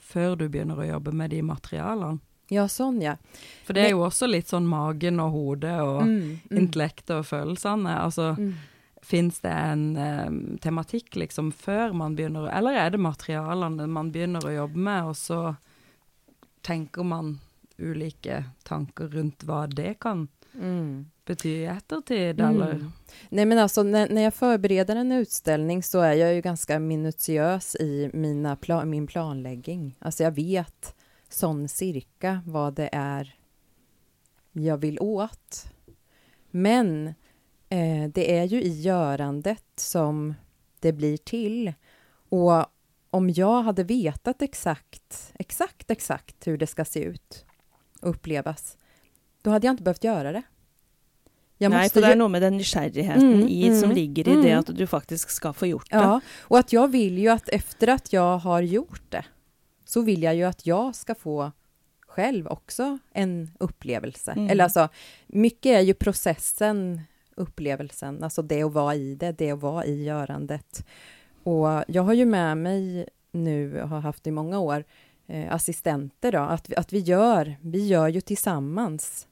før 0.00 0.36
du 0.36 0.48
begynner 0.48 0.80
å 0.80 0.88
jobbe 0.88 1.14
med 1.14 1.30
de 1.34 1.42
materialene. 1.46 2.20
Ja, 2.50 2.66
sånn, 2.68 2.98
ja. 3.02 3.14
For 3.62 3.76
det 3.76 3.84
er 3.86 3.92
jo 3.92 4.02
også 4.02 4.26
litt 4.26 4.50
sånn 4.50 4.66
magen 4.66 5.20
og 5.22 5.36
hodet 5.36 5.76
og 5.84 6.00
mm, 6.02 6.16
mm. 6.50 6.56
intellektet 6.58 7.12
og 7.20 7.28
følelsene. 7.28 7.92
Altså, 7.94 8.32
mm. 8.34 8.96
fins 9.06 9.38
det 9.44 9.52
en 9.54 9.84
um, 9.94 10.40
tematikk 10.62 11.14
liksom 11.20 11.52
før 11.54 11.94
man 11.94 12.16
begynner 12.18 12.50
Eller 12.50 12.80
er 12.80 12.90
det 12.90 13.02
materialene 13.02 13.86
man 13.86 14.10
begynner 14.10 14.42
å 14.42 14.56
jobbe 14.56 14.82
med, 14.82 15.12
og 15.12 15.16
så 15.20 15.40
tenker 16.66 17.06
man 17.06 17.36
ulike 17.78 18.42
tanker 18.66 19.14
rundt 19.14 19.46
hva 19.46 19.62
det 19.70 19.94
kan 20.02 20.26
mm 20.54 21.06
betyder 21.30 21.60
i 21.60 21.76
eftertid 21.76 22.40
mm. 22.40 22.54
eller? 22.54 22.90
Nej 23.28 23.44
men 23.44 23.58
alltså 23.58 23.82
när, 23.82 24.08
när, 24.08 24.22
jag 24.22 24.34
förbereder 24.34 24.96
en 24.96 25.12
utställning 25.12 25.82
så 25.82 26.00
är 26.00 26.12
jag 26.12 26.34
ju 26.34 26.40
ganska 26.40 26.78
minutiös 26.78 27.76
i 27.76 28.10
mina 28.12 28.56
pla 28.56 28.84
min 28.84 29.06
planläggning. 29.06 29.96
Alltså 29.98 30.22
jag 30.22 30.30
vet 30.30 30.94
sån 31.28 31.68
cirka 31.68 32.42
vad 32.46 32.74
det 32.74 32.88
är 32.92 33.34
jag 34.52 34.78
vill 34.78 35.00
åt. 35.00 35.64
Men 36.50 37.06
eh, 37.68 38.08
det 38.14 38.38
är 38.38 38.44
ju 38.44 38.62
i 38.62 38.80
görandet 38.80 39.64
som 39.76 40.34
det 40.80 40.92
blir 40.92 41.16
till. 41.16 41.72
Och 42.28 42.66
om 43.10 43.30
jag 43.30 43.62
hade 43.62 43.84
vetat 43.84 44.42
exakt, 44.42 45.32
exakt, 45.34 45.90
exakt 45.90 46.46
hur 46.46 46.58
det 46.58 46.66
ska 46.66 46.84
se 46.84 47.02
ut 47.02 47.44
och 48.00 48.10
upplevas, 48.10 48.76
då 49.42 49.50
hade 49.50 49.66
jag 49.66 49.72
inte 49.72 49.82
behövt 49.82 50.04
göra 50.04 50.32
det. 50.32 50.42
Jag 51.58 51.70
Nej, 51.70 51.90
för 51.90 52.00
det 52.00 52.06
är 52.06 52.16
något 52.16 52.30
med 52.30 52.42
den 52.42 52.56
nysgjerrigheten 52.56 53.32
mm, 53.32 53.48
i, 53.48 53.80
som 53.80 53.84
mm, 53.84 53.94
ligger 53.94 54.28
i 54.28 54.32
mm. 54.32 54.44
det 54.44 54.52
att 54.52 54.76
du 54.76 54.86
faktiskt 54.86 55.30
ska 55.30 55.52
få 55.52 55.66
gjort 55.66 55.90
det. 55.90 55.96
Ja, 55.96 56.20
och 56.40 56.58
att 56.58 56.72
jag 56.72 56.88
vill 56.88 57.18
ju 57.18 57.28
att 57.28 57.48
efter 57.48 57.88
att 57.88 58.12
jag 58.12 58.38
har 58.38 58.62
gjort 58.62 59.02
det 59.08 59.24
så 59.84 60.00
vill 60.00 60.22
jag 60.22 60.34
ju 60.34 60.44
att 60.44 60.66
jag 60.66 60.94
ska 60.94 61.14
få 61.14 61.52
själv 62.00 62.46
också 62.46 62.98
en 63.12 63.50
upplevelse. 63.58 64.32
Mm. 64.32 64.50
Eller 64.50 64.64
alltså, 64.64 64.88
mycket 65.26 65.76
är 65.76 65.80
ju 65.80 65.94
processen, 65.94 67.00
upplevelsen, 67.36 68.24
alltså 68.24 68.42
det 68.42 68.62
att 68.62 68.72
vara 68.72 68.94
i 68.94 69.14
det, 69.14 69.32
det 69.32 69.50
att 69.50 69.60
vara 69.60 69.84
i 69.84 70.04
görandet. 70.04 70.86
Och 71.42 71.84
jag 71.88 72.02
har 72.02 72.12
ju 72.12 72.24
med 72.24 72.56
mig 72.56 73.08
nu, 73.32 73.80
har 73.80 74.00
haft 74.00 74.26
i 74.26 74.30
många 74.30 74.58
år, 74.58 74.84
eh, 75.26 75.54
assistenter 75.54 76.32
då, 76.32 76.38
att, 76.38 76.72
att 76.74 76.92
vi 76.92 76.98
gör, 76.98 77.56
vi 77.60 77.86
gör 77.86 78.08
ju 78.08 78.20
tillsammans 78.20 79.26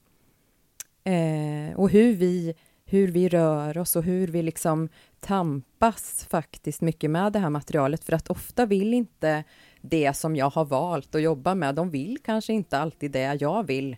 Eh, 1.09 1.79
och 1.79 1.89
hur 1.89 2.15
vi, 2.15 2.53
hur 2.85 3.07
vi 3.07 3.29
rör 3.29 3.77
oss 3.77 3.95
och 3.95 4.03
hur 4.03 4.27
vi 4.27 4.41
liksom 4.43 4.89
tampas 5.19 6.27
faktiskt 6.29 6.81
mycket 6.81 7.11
med 7.11 7.33
det 7.33 7.39
här 7.39 7.49
materialet, 7.49 8.03
för 8.03 8.13
att 8.13 8.29
ofta 8.29 8.65
vill 8.65 8.93
inte 8.93 9.43
det 9.81 10.13
som 10.13 10.35
jag 10.35 10.49
har 10.49 10.65
valt 10.65 11.15
att 11.15 11.21
jobba 11.21 11.55
med, 11.55 11.75
de 11.75 11.89
vill 11.89 12.17
kanske 12.23 12.53
inte 12.53 12.77
alltid 12.77 13.11
det 13.11 13.37
jag 13.39 13.67
vill. 13.67 13.97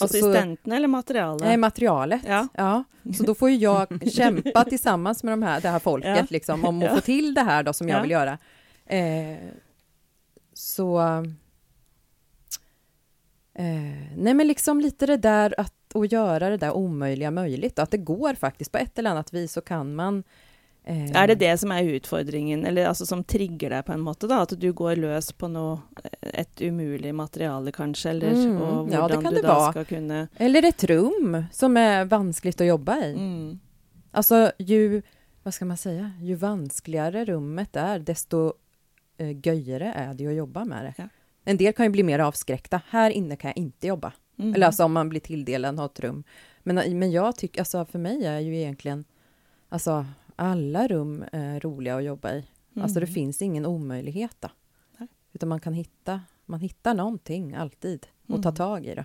Assistenten 0.00 0.72
eller 0.72 0.88
materialet? 0.88 1.46
Nej, 1.46 1.56
materialet. 1.56 2.22
Ja. 2.26 2.48
ja. 2.54 2.84
Så 3.16 3.22
då 3.22 3.34
får 3.34 3.50
ju 3.50 3.56
jag 3.56 4.10
kämpa 4.12 4.64
tillsammans 4.64 5.22
med 5.22 5.32
de 5.32 5.42
här, 5.42 5.60
det 5.60 5.68
här 5.68 5.78
folket 5.78 6.16
ja. 6.16 6.26
liksom, 6.30 6.64
om 6.64 6.78
att 6.78 6.84
ja. 6.84 6.94
få 6.94 7.00
till 7.00 7.34
det 7.34 7.42
här 7.42 7.62
då 7.62 7.72
som 7.72 7.88
jag 7.88 8.02
vill 8.02 8.10
göra. 8.10 8.38
Eh, 8.86 9.38
så... 10.52 11.00
Eh, 13.54 13.64
nej, 14.16 14.34
men 14.34 14.46
liksom 14.46 14.80
lite 14.80 15.06
det 15.06 15.16
där 15.16 15.54
att 15.58 15.77
att 15.94 16.12
göra 16.12 16.50
det 16.50 16.56
där 16.56 16.72
omöjliga 16.72 17.30
möjligt. 17.30 17.78
Att 17.78 17.90
det 17.90 17.98
går 17.98 18.34
faktiskt, 18.34 18.72
på 18.72 18.78
ett 18.78 18.98
eller 18.98 19.10
annat 19.10 19.32
vis 19.32 19.52
så 19.52 19.60
kan 19.60 19.94
man 19.94 20.24
eh... 20.84 21.22
Er 21.22 21.26
det 21.26 21.34
det 21.34 21.58
som 21.58 21.72
är 21.72 21.82
utfordringen, 21.82 22.66
eller 22.66 22.86
alltså 22.86 23.06
som 23.06 23.24
trigger 23.24 23.70
dig 23.70 23.82
på 23.82 23.92
en 23.92 24.00
måte, 24.00 24.26
da? 24.26 24.42
At 24.42 24.60
du 24.60 24.72
går 24.72 24.96
lös 24.96 25.32
på 25.32 25.48
noe, 25.48 25.78
et 26.20 26.60
umulig 26.60 27.14
material 27.14 27.72
kanske, 27.72 28.10
eller 28.10 28.32
mm. 28.32 28.56
hvordan 28.56 28.92
ja, 28.92 29.08
det 29.08 29.22
kan 29.22 29.34
du 29.34 29.40
det 29.40 29.48
vara. 29.48 29.84
kunne 29.84 30.28
Eller 30.36 30.62
ett 30.62 30.84
rum 30.84 31.44
som 31.52 31.76
är 31.76 32.04
vanskligt 32.04 32.60
att 32.60 32.66
jobba 32.66 32.96
i. 32.98 33.12
Mm. 33.12 33.58
Alltså, 34.10 34.52
ju, 34.58 35.02
vad 35.42 35.54
ska 35.54 35.64
man 35.64 35.76
säga, 35.76 36.12
ju 36.20 36.34
vanskligare 36.34 37.24
rummet 37.24 37.76
är, 37.76 37.98
desto 37.98 38.52
eh, 39.18 39.46
göjere 39.46 39.92
är 39.92 40.14
det 40.14 40.26
att 40.26 40.34
jobba 40.34 40.64
med 40.64 40.84
det. 40.84 40.94
Ja. 40.96 41.08
En 41.44 41.56
del 41.56 41.72
kan 41.72 41.86
ju 41.86 41.90
bli 41.90 42.02
mer 42.02 42.18
avskräckta. 42.18 42.80
Här 42.88 43.10
inne 43.10 43.36
kan 43.36 43.48
jag 43.48 43.56
inte 43.58 43.86
jobba. 43.86 44.12
Mm. 44.38 44.54
Eller 44.54 44.66
alltså 44.66 44.84
om 44.84 44.92
man 44.92 45.08
blir 45.08 45.20
tilldelad 45.20 45.80
ett 45.80 46.00
rum. 46.00 46.24
Men, 46.62 46.98
men 46.98 47.10
jag 47.10 47.36
tycker, 47.36 47.60
alltså 47.60 47.84
för 47.84 47.98
mig 47.98 48.24
är 48.26 48.38
ju 48.38 48.56
egentligen, 48.56 49.04
alltså 49.68 50.06
alla 50.36 50.88
rum 50.88 51.24
är 51.32 51.60
roliga 51.60 51.96
att 51.96 52.04
jobba 52.04 52.32
i. 52.32 52.44
Mm. 52.74 52.82
Alltså 52.84 53.00
det 53.00 53.06
finns 53.06 53.42
ingen 53.42 53.66
omöjlighet 53.66 54.36
då. 54.40 54.48
Nej. 54.98 55.08
Utan 55.32 55.48
man 55.48 55.60
kan 55.60 55.72
hitta 55.72 56.20
man 56.48 56.60
hittar 56.60 56.94
någonting 56.94 57.54
alltid 57.54 58.06
och 58.22 58.30
Mm. 58.30 58.42
tar 58.42 58.52
tag 58.52 58.86
i 58.86 58.94
det. 58.94 59.04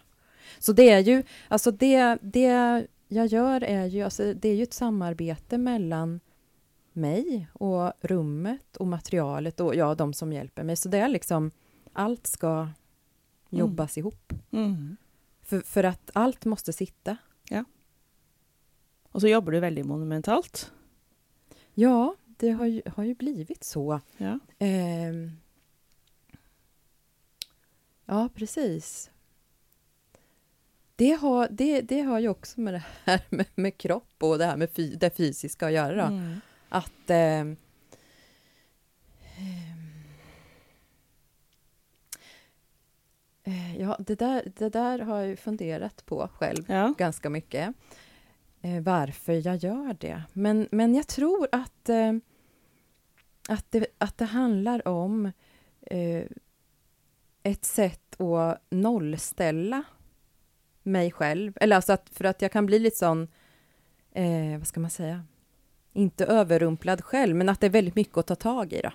Så 0.59 0.73
det 0.73 0.89
är 0.89 0.99
ju, 0.99 1.23
alltså 1.47 1.71
det, 1.71 2.17
det 2.21 2.87
jag 3.07 3.27
gör 3.27 3.63
är 3.63 3.85
ju, 3.85 4.03
alltså 4.03 4.33
det 4.33 4.49
är 4.49 4.55
ju 4.55 4.63
ett 4.63 4.73
samarbete 4.73 5.57
mellan 5.57 6.19
mig 6.93 7.47
och 7.53 7.91
rummet 8.01 8.77
och 8.77 8.87
materialet 8.87 9.59
och 9.59 9.75
ja, 9.75 9.95
de 9.95 10.13
som 10.13 10.33
hjälper 10.33 10.63
mig. 10.63 10.75
Så 10.75 10.89
det 10.89 10.97
är 10.97 11.07
liksom, 11.07 11.51
allt 11.93 12.27
ska 12.27 12.67
jobbas 13.49 13.97
ihop. 13.97 14.33
Mm. 14.51 14.97
För, 15.43 15.61
för 15.61 15.83
att 15.83 16.09
allt 16.13 16.45
måste 16.45 16.73
sitta. 16.73 17.17
Och 19.13 19.21
så 19.21 19.27
jobbar 19.27 19.51
du 19.51 19.59
väldigt 19.59 19.85
monumentalt. 19.85 20.71
Ja, 21.73 22.15
det 22.25 22.49
har 22.49 22.65
ju, 22.65 22.81
har 22.95 23.03
ju 23.03 23.15
blivit 23.15 23.63
så. 23.63 24.01
Ja. 24.17 24.39
Ehm. 24.59 25.31
ja, 28.05 28.29
precis. 28.35 29.11
Det 30.95 31.11
har, 31.11 31.47
det, 31.51 31.81
det 31.81 32.01
har 32.01 32.19
ju 32.19 32.29
också 32.29 32.61
med 32.61 32.73
det 32.73 32.83
här 33.03 33.21
med, 33.29 33.45
med 33.55 33.77
kropp 33.77 34.15
och 34.23 34.37
det 34.37 34.45
här 34.45 34.57
med 34.57 34.69
fy, 34.69 34.95
det 34.95 35.17
fysiska 35.17 35.65
att 35.65 35.73
göra. 35.73 36.07
Mm. 36.07 36.35
Att... 36.69 37.09
eh, 37.09 37.62
ja, 43.79 43.97
det 43.99 44.15
där, 44.15 44.51
det 44.57 44.69
där 44.69 44.99
har 44.99 45.19
jag 45.21 45.39
funderat 45.39 46.05
på 46.05 46.29
själv 46.33 46.65
Ja. 46.67 46.93
ganska 46.97 47.29
mycket. 47.29 47.73
Eh, 48.61 48.81
varför 48.81 49.47
jag 49.47 49.55
gör 49.55 49.97
det. 49.99 50.23
Men, 50.33 50.67
men 50.71 50.95
jag 50.95 51.07
tror 51.07 51.47
att, 51.51 51.89
eh, 51.89 52.13
att, 53.49 53.71
det, 53.71 53.85
att 53.97 54.17
det 54.17 54.25
handlar 54.25 54.87
om 54.87 55.31
eh, 55.81 56.23
ett 57.43 57.65
sätt 57.65 58.21
att 58.21 58.61
nollställa 58.69 59.83
mig 60.83 61.11
själv. 61.11 61.57
Eller 61.61 61.75
alltså 61.75 61.93
att, 61.93 62.09
för 62.09 62.23
att 62.25 62.41
jag 62.41 62.51
kan 62.51 62.65
bli 62.65 62.79
lite 62.79 62.97
sån, 62.97 63.27
eh, 64.11 64.57
vad 64.57 64.67
ska 64.67 64.79
man 64.79 64.89
säga, 64.89 65.23
inte 65.93 66.25
överrumplad 66.25 67.03
själv, 67.03 67.35
men 67.35 67.49
att 67.49 67.59
det 67.59 67.67
är 67.67 67.71
väldigt 67.71 67.95
mycket 67.95 68.17
att 68.17 68.27
ta 68.27 68.35
tag 68.35 68.73
i. 68.73 68.81
Då. 68.81 68.91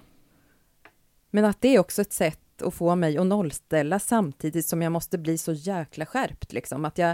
Men 1.31 1.45
att 1.45 1.61
det 1.61 1.69
är 1.69 1.78
också 1.78 2.02
ett 2.02 2.12
sätt 2.12 2.40
att 2.62 2.74
få 2.74 2.94
mig 2.94 3.18
att 3.18 3.26
nollställa 3.26 3.98
samtidigt 3.98 4.66
som 4.66 4.82
jag 4.82 4.92
måste 4.92 5.18
bli 5.18 5.38
så 5.38 5.52
jäkla 5.52 6.06
skärpt. 6.06 6.52
Liksom. 6.52 6.84
Att 6.84 6.98
jag, 6.98 7.10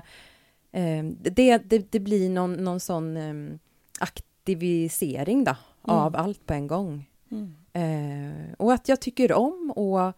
eh, 0.72 1.04
det, 1.04 1.58
det, 1.58 1.92
det 1.92 2.00
blir 2.00 2.30
någon, 2.30 2.52
någon 2.52 2.80
sån 2.80 3.16
eh, 3.16 3.58
aktivisering 3.98 5.44
då, 5.44 5.56
av 5.82 6.16
allt 6.16 6.46
på 6.46 6.54
en 6.54 6.66
gång. 6.66 7.10
Mm. 7.30 7.54
Eh, 7.72 8.54
och 8.58 8.72
att 8.72 8.88
jag 8.88 9.00
tycker 9.00 9.32
om 9.32 9.72
och... 9.76 10.12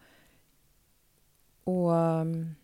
och 1.63 1.91
um, 1.91 2.55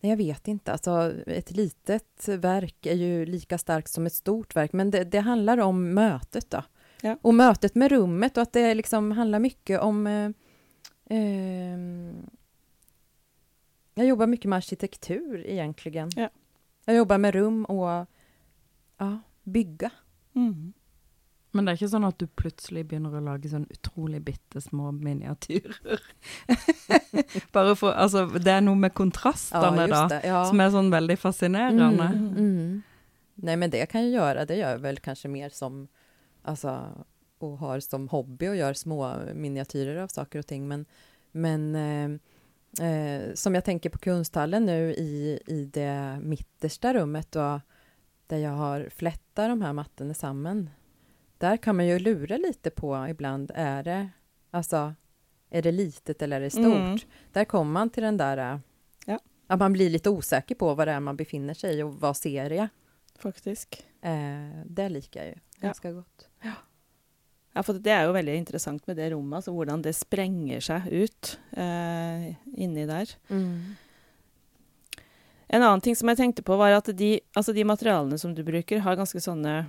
nej, 0.00 0.10
jag 0.10 0.16
vet 0.16 0.48
inte. 0.48 0.72
Alltså, 0.72 1.12
ett 1.26 1.50
litet 1.50 2.28
verk 2.28 2.86
är 2.86 2.94
ju 2.94 3.26
lika 3.26 3.58
starkt 3.58 3.90
som 3.90 4.06
ett 4.06 4.14
stort 4.14 4.56
verk, 4.56 4.72
men 4.72 4.90
det, 4.90 5.04
det 5.04 5.20
handlar 5.20 5.58
om 5.58 5.94
mötet. 5.94 6.50
då. 6.50 6.62
Ja. 7.00 7.18
Och 7.22 7.34
mötet 7.34 7.74
med 7.74 7.90
rummet 7.90 8.36
och 8.36 8.42
att 8.42 8.52
det 8.52 8.74
liksom 8.74 9.12
handlar 9.12 9.38
mycket 9.38 9.80
om... 9.80 10.34
Eh, 11.10 11.72
ehm, 11.72 12.26
jag 13.94 14.06
jobbar 14.06 14.26
mycket 14.26 14.48
med 14.48 14.56
arkitektur 14.56 15.46
egentligen. 15.46 16.10
Ja. 16.16 16.28
Jag 16.84 16.96
jobbar 16.96 17.18
med 17.18 17.34
rum 17.34 17.64
och 17.64 18.06
ja, 18.98 19.18
bygga. 19.42 19.90
Mm. 20.34 20.72
Men 21.50 21.64
det 21.64 21.72
er 21.72 21.78
ikke 21.78 21.88
sånn 21.88 22.04
at 22.04 22.18
du 22.20 22.26
begynner 22.28 23.14
å 23.16 23.22
lage 23.24 23.48
sånn 23.48 23.64
utrolig 23.72 24.20
bitte 24.26 24.60
små 24.60 24.90
miniatyrer. 24.92 26.02
Bare 27.56 27.72
for 27.80 27.96
Altså, 27.96 28.26
det 28.36 28.52
er 28.52 28.60
noe 28.60 28.76
med 28.76 28.92
kontrastene, 28.94 29.86
da, 29.88 30.02
det. 30.12 30.20
Ja. 30.28 30.44
som 30.44 30.60
er 30.60 30.70
sånn 30.74 30.90
veldig 30.92 31.16
fascinerende. 31.18 32.10
Mm, 32.12 32.28
mm. 32.36 32.82
Nej, 33.48 33.56
men 33.56 33.70
det 33.70 33.86
kan 33.88 34.04
jag 34.04 34.10
göra. 34.10 34.44
Det 34.44 34.56
gör 34.56 34.76
jag 34.76 34.78
väl 34.84 34.98
kanske 34.98 35.28
mer 35.28 35.48
som, 35.48 35.88
alltså, 36.42 36.76
och 37.38 37.58
har 37.58 37.80
som 37.80 38.08
hobby 38.08 38.48
och 38.48 38.56
gör 38.56 38.72
små 38.72 39.18
miniatyrer 39.34 39.96
av 39.96 40.08
saker 40.08 40.38
och 40.38 40.46
ting. 40.46 40.68
Men, 40.68 40.86
men 41.32 41.74
eh, 41.76 42.86
eh, 42.90 43.34
som 43.34 43.54
jag 43.54 43.64
tänker 43.64 43.90
på 43.90 43.98
konsthallen 43.98 44.66
nu 44.66 44.94
i, 44.94 45.40
i 45.46 45.64
det 45.64 46.18
mittersta 46.22 46.94
rummet 46.94 47.32
då, 47.32 47.60
där 48.26 48.36
jag 48.38 48.50
har 48.50 48.88
flättat 48.94 49.48
de 49.48 49.62
här 49.62 49.72
mattorna 49.72 50.14
samman. 50.14 50.70
Där 51.38 51.56
kan 51.56 51.76
man 51.76 51.86
ju 51.86 51.98
lura 51.98 52.36
lite 52.36 52.70
på 52.70 53.06
ibland, 53.08 53.50
är 53.54 53.82
det, 53.82 54.08
alltså, 54.50 54.94
är 55.50 55.62
det 55.62 55.72
litet 55.72 56.22
eller 56.22 56.36
är 56.36 56.40
det 56.40 56.50
stort? 56.50 56.64
Mm. 56.64 56.98
Där 57.32 57.44
kommer 57.44 57.72
man 57.72 57.90
till 57.90 58.02
den 58.02 58.16
där, 58.16 58.60
Ja. 59.06 59.18
att 59.46 59.58
man 59.58 59.72
blir 59.72 59.90
lite 59.90 60.10
osäker 60.10 60.54
på 60.54 60.74
vad 60.74 60.88
det 60.88 60.92
är 60.92 61.00
man 61.00 61.16
befinner 61.16 61.54
sig 61.54 61.78
i 61.78 61.82
och 61.82 61.94
vad 61.94 62.16
ser 62.16 62.50
jag? 62.50 62.68
Faktisk. 63.18 63.86
Eh, 64.02 64.62
det 64.66 64.88
liker 64.88 65.20
jag 65.20 65.28
ju 65.28 65.34
ganska 65.60 65.92
gott. 65.92 66.28
Ja, 66.42 66.52
for 67.64 67.78
det 67.80 67.92
er 67.94 68.04
jo 68.08 68.12
veldig 68.16 68.34
interessant 68.36 68.82
med 68.88 68.96
det 68.98 69.12
rommet, 69.14 69.38
altså 69.38 69.52
hvordan 69.56 69.80
det 69.84 69.94
sprenger 69.96 70.60
seg 70.60 70.88
ut 70.92 71.30
eh, 71.56 72.34
inni 72.60 72.84
der. 72.88 73.14
En 75.48 75.62
annen 75.62 75.80
ting 75.84 75.94
som 75.96 76.10
jeg 76.10 76.18
tenkte 76.18 76.42
på, 76.44 76.56
var 76.58 76.74
at 76.76 76.90
de, 76.98 77.20
altså 77.38 77.54
de 77.54 77.64
materialene 77.64 78.18
som 78.18 78.34
du 78.34 78.42
bruker, 78.46 78.82
har 78.84 78.98
ganske 78.98 79.22
sånne 79.22 79.60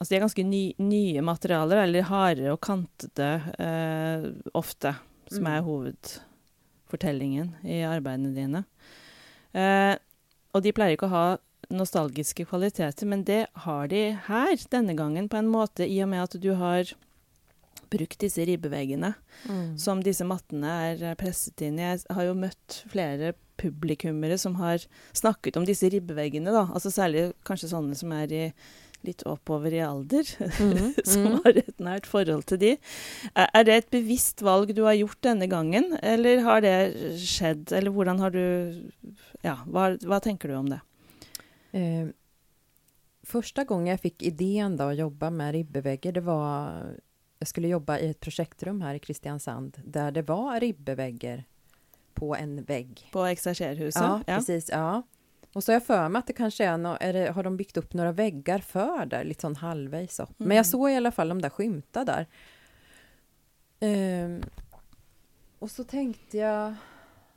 Altså 0.00 0.14
de 0.14 0.16
er 0.16 0.22
ganske 0.24 0.44
ny, 0.48 0.60
nye 0.80 1.20
materialer, 1.20 1.82
eller 1.82 2.06
harde 2.08 2.46
og 2.54 2.62
kantede 2.64 3.26
eh, 3.60 4.22
ofte, 4.56 4.94
som 5.28 5.44
Mm. 5.44 5.48
er 5.52 5.66
hovedfortellingen 5.66 7.50
i 7.68 7.82
arbeidene 7.84 8.30
dine. 8.32 8.62
Eh, 9.52 9.98
og 10.56 10.62
de 10.64 10.72
pleier 10.72 10.96
ikke 10.96 11.04
å 11.10 11.12
ha 11.12 11.26
nostalgiske 11.68 12.46
kvaliteter, 12.48 13.04
men 13.12 13.24
det 13.28 13.42
har 13.66 13.92
de 13.92 14.16
her 14.24 14.56
denne 14.72 14.96
gangen, 14.96 15.28
på 15.28 15.36
en 15.36 15.52
måte, 15.52 15.84
i 15.84 16.00
og 16.02 16.08
med 16.08 16.22
at 16.24 16.40
du 16.40 16.54
har 16.56 16.88
brukt 17.90 18.18
disse 18.22 18.44
ribbeveggene 18.46 19.14
Mm. 19.48 19.78
som 19.78 20.02
disse 20.04 20.24
mattene 20.24 20.68
er 20.90 21.14
presset 21.16 21.60
inn 21.64 21.78
i. 21.78 21.82
Jeg 21.82 22.02
har 22.10 22.24
jo 22.28 22.34
møtt 22.34 22.82
flere 22.92 23.32
publikummere 23.60 24.36
som 24.38 24.54
har 24.60 24.84
snakket 25.16 25.56
om 25.56 25.64
disse 25.68 25.88
ribbeveggene, 25.92 26.52
da. 26.52 26.66
Altså 26.74 26.90
særlig 26.92 27.32
kanskje 27.44 27.70
sånne 27.72 27.96
som 27.96 28.12
er 28.12 28.32
i 28.32 28.52
litt 29.02 29.22
oppover 29.24 29.72
i 29.72 29.80
alder, 29.80 30.28
Mm, 30.60 30.92
som 31.08 31.22
mm. 31.24 31.36
har 31.44 31.56
et 31.56 31.78
nært 31.80 32.06
forhold 32.06 32.44
til 32.50 32.58
de. 32.60 32.72
Er 33.34 33.64
det 33.64 33.74
et 33.78 33.90
bevisst 33.90 34.42
valg 34.44 34.74
du 34.76 34.82
har 34.84 34.98
gjort 34.98 35.20
denne 35.24 35.48
gangen, 35.48 35.96
eller 36.02 36.42
har 36.44 36.60
det 36.60 36.76
skjedd? 37.16 37.72
Eller 37.72 37.90
hvordan 37.90 38.20
har 38.20 38.30
du 38.30 38.42
Ja, 39.42 39.56
hva, 39.64 39.94
hva 40.04 40.20
tenker 40.20 40.48
du 40.52 40.54
om 40.58 40.68
det? 40.68 40.80
Eh, 41.72 42.08
första 43.24 43.64
gången 43.64 43.86
jag 43.86 44.00
fick 44.00 44.22
idén 44.22 44.76
då 44.76 44.84
att 44.84 44.98
jobba 44.98 45.30
med 45.30 45.52
ribbeväggar, 45.52 46.12
det 46.12 46.20
var... 46.20 46.96
Jag 47.42 47.48
skulle 47.48 47.68
jobba 47.68 47.98
i 47.98 48.10
ett 48.10 48.20
projektrum 48.20 48.80
här 48.82 48.94
i 48.94 48.98
Kristiansand 48.98 49.80
där 49.84 50.10
det 50.10 50.22
var 50.22 50.60
ribbeväggar 50.60 51.44
på 52.14 52.36
en 52.36 52.64
vägg. 52.64 53.08
På 53.12 53.26
Ekserserhuset? 53.26 54.02
Ja, 54.02 54.20
precis. 54.26 54.68
Ja. 54.68 55.02
Och 55.52 55.64
så 55.64 55.72
har 55.72 55.74
jag 55.74 55.84
för 55.86 56.08
mig 56.08 56.18
att 56.20 56.26
det 56.26 56.32
kanske 56.32 56.64
är, 56.64 56.78
no, 56.78 56.96
är 57.00 57.12
det, 57.12 57.30
har 57.30 57.42
de 57.42 57.56
byggt 57.56 57.76
upp 57.76 57.94
några 57.94 58.12
väggar 58.12 58.58
för 58.58 59.06
där, 59.06 59.24
lite 59.24 59.40
sån 59.40 59.56
halvvägs 59.56 60.20
upp. 60.20 60.30
Men 60.36 60.46
Mm. 60.46 60.56
jag 60.56 60.66
såg 60.66 60.90
i 60.90 60.94
alla 60.94 61.10
fall 61.12 61.28
de 61.28 61.42
där 61.42 61.48
skymta 61.50 62.04
där. 62.04 62.26
Ehm, 63.80 64.42
och 65.58 65.70
så 65.70 65.84
tänkte 65.84 66.38
jag 66.38 66.74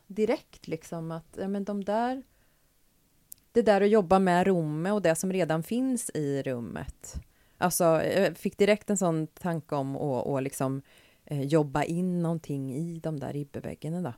direkt 0.07 0.67
liksom 0.67 1.11
att 1.11 1.37
ja, 1.39 1.47
men 1.47 1.63
de 1.63 1.83
där, 1.83 2.23
det 3.51 3.61
där 3.61 3.81
att 3.81 3.89
jobba 3.89 4.19
med 4.19 4.47
rummet 4.47 4.93
och 4.93 5.01
det 5.01 5.15
som 5.15 5.33
redan 5.33 5.63
finns 5.63 6.09
i 6.13 6.41
rummet. 6.43 7.13
Alltså, 7.63 7.83
jag 8.03 8.37
fick 8.37 8.57
direkt 8.57 8.89
en 8.89 8.97
sån 8.97 9.27
tanke 9.27 9.75
om 9.75 9.95
att 9.95 10.27
att 10.27 10.43
liksom, 10.43 10.81
eh, 11.25 11.41
jobba 11.41 11.83
in 11.83 12.21
någonting 12.21 12.73
i 12.75 12.99
de 12.99 13.19
där 13.19 13.33
ribbeväggarna. 13.33 14.01
Då. 14.01 14.13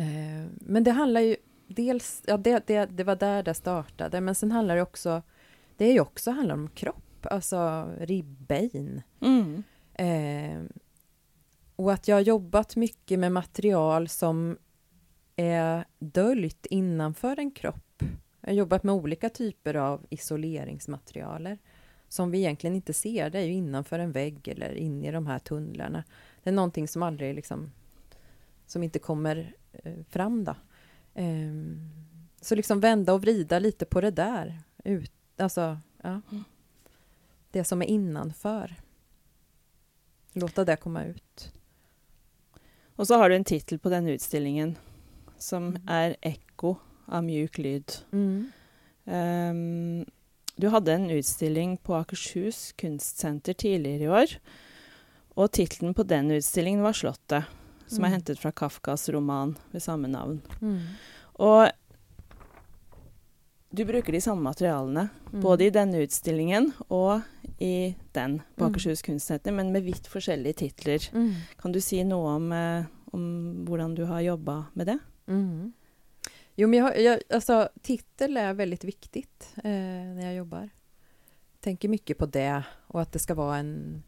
Eh, 0.00 0.46
men 0.60 0.84
det 0.84 0.90
handlar 0.90 1.20
ju 1.20 1.36
dels, 1.66 2.22
ja 2.26 2.36
det, 2.36 2.66
det, 2.66 2.86
det 2.86 3.04
var 3.04 3.16
där 3.16 3.42
det 3.42 3.54
startade, 3.54 4.20
men 4.20 4.34
sen 4.34 4.52
handlar 4.52 4.76
det 4.76 4.82
också, 4.82 5.22
det 5.76 5.84
är 5.84 5.92
ju 5.92 6.00
också 6.00 6.30
handlar 6.30 6.54
om 6.54 6.68
kropp, 6.68 7.26
alltså 7.30 7.88
ribbein. 7.98 9.02
Mm. 9.20 9.62
Eh, 9.94 10.76
och 11.76 11.92
att 11.92 12.08
jag 12.08 12.16
har 12.16 12.20
jobbat 12.20 12.76
mycket 12.76 13.18
med 13.18 13.32
material 13.32 14.08
som 14.08 14.58
är 15.36 15.84
döljt 15.98 16.66
innanför 16.70 17.38
en 17.38 17.50
kropp. 17.50 18.02
Jag 18.42 18.50
har 18.50 18.54
jobbat 18.54 18.82
med 18.82 18.94
olika 18.94 19.28
typer 19.28 19.74
av 19.74 20.06
isoleringsmaterialer 20.10 21.58
som 22.08 22.30
vi 22.30 22.38
egentligen 22.38 22.76
inte 22.76 22.92
ser. 22.92 23.30
Det 23.30 23.38
är 23.38 23.44
ju 23.44 23.52
innanför 23.52 23.98
en 23.98 24.12
vägg 24.12 24.48
eller 24.48 24.74
in 24.74 25.04
i 25.04 25.10
de 25.12 25.26
här 25.26 25.38
tunnlarna. 25.38 26.04
Det 26.42 26.50
är 26.50 26.54
någonting 26.54 26.88
som 26.88 27.02
aldrig 27.02 27.34
liksom, 27.34 27.72
som 28.66 28.82
inte 28.82 28.98
kommer 28.98 29.54
eh, 29.72 30.04
fram 30.08 30.44
då. 30.44 30.56
Ehm, 31.14 31.90
så 32.40 32.54
liksom 32.54 32.80
vända 32.80 33.12
och 33.14 33.20
vrida 33.22 33.58
lite 33.58 33.84
på 33.84 34.00
det 34.00 34.10
där. 34.10 34.58
Ut, 34.84 35.12
alltså, 35.36 35.78
ja. 36.02 36.20
Det 37.50 37.64
som 37.64 37.82
är 37.82 37.86
innanför. 37.86 38.76
Låta 40.32 40.64
det 40.64 40.76
komma 40.76 41.04
ut. 41.04 41.52
Och 42.96 43.06
så 43.06 43.14
har 43.14 43.28
du 43.28 43.36
en 43.36 43.44
titel 43.44 43.78
på 43.78 43.88
den 43.88 44.08
utställningen 44.08 44.78
som 45.38 45.68
Mm. 45.68 45.88
är 45.88 46.16
Ekko 46.20 46.76
av 47.06 47.24
mjuk 47.24 47.58
lyd. 47.58 47.92
Mm. 48.12 48.52
Ehm, 49.04 50.04
du 50.56 50.68
hade 50.68 50.92
en 50.92 51.10
utställning 51.10 51.76
på 51.76 51.94
Akershus 51.94 52.72
kunstsenter 52.72 53.52
tidigare 53.52 54.02
i 54.02 54.08
år. 54.08 54.26
Och 55.34 55.52
titeln 55.52 55.94
på 55.94 56.02
den 56.02 56.30
utställningen 56.30 56.82
var 56.82 56.92
Slottet, 56.92 57.44
som 57.86 57.98
Mm. 57.98 58.12
hämtat 58.12 58.38
från 58.38 58.52
Kafkas 58.52 59.08
roman 59.08 59.58
med 59.70 59.82
samma 59.82 60.08
namn. 60.08 60.40
Mm. 60.62 60.80
Och 61.18 61.66
du 63.70 63.84
brukar 63.84 64.12
de 64.12 64.20
samma 64.20 64.40
materialen, 64.40 65.08
Mm. 65.30 65.40
både 65.40 65.64
i 65.64 65.70
den 65.70 65.94
utställningen 65.94 66.72
och 66.88 67.20
i 67.58 67.94
den 68.12 68.38
på 68.56 68.64
Mm. 68.64 68.70
Akershus 68.70 69.02
kunstsenter, 69.02 69.52
men 69.52 69.72
med 69.72 69.82
vitt 69.82 70.08
olika 70.16 70.52
titlar. 70.52 70.98
Mm. 71.14 71.34
Kan 71.58 71.72
du 71.72 71.80
säga 71.80 72.04
något 72.04 72.36
om, 72.36 72.52
eh, 72.52 72.84
om 73.12 73.66
hur 73.68 73.96
du 73.96 74.04
har 74.04 74.20
jobbat 74.20 74.64
med 74.74 74.86
det? 74.86 74.98
Mm. 75.26 75.72
Jo, 76.54 76.68
men 76.68 76.78
jag, 76.78 77.00
jag, 77.00 77.20
alltså, 77.30 77.68
titel 77.82 78.36
är 78.36 78.54
väldigt 78.54 78.84
viktigt 78.84 79.52
eh, 79.56 79.70
när 80.14 80.24
jag 80.24 80.34
jobbar. 80.34 80.70
Tänker 81.60 81.88
mycket 81.88 82.18
på 82.18 82.26
det 82.26 82.64
och 82.86 83.02
att 83.02 83.12
det 83.12 83.18
ska 83.18 83.34
vara 83.34 83.56
en 83.56 84.02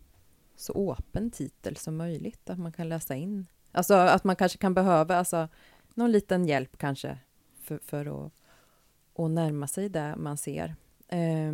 så 0.56 0.92
öppen 0.98 1.30
titel 1.30 1.76
som 1.76 1.96
möjligt, 1.96 2.50
att 2.50 2.58
man 2.58 2.72
kan 2.72 2.88
läsa 2.88 3.14
in. 3.14 3.46
Alltså 3.72 3.94
att 3.94 4.24
man 4.24 4.36
kanske 4.36 4.58
kan 4.58 4.74
behöva 4.74 5.16
alltså, 5.16 5.48
någon 5.94 6.12
liten 6.12 6.46
hjälp 6.46 6.78
kanske 6.78 7.18
för, 7.62 7.78
för 7.78 8.26
att, 8.26 8.32
att 9.14 9.30
närma 9.30 9.66
sig 9.66 9.88
det 9.88 10.14
man 10.16 10.36
ser. 10.36 10.76
Eh, 11.08 11.52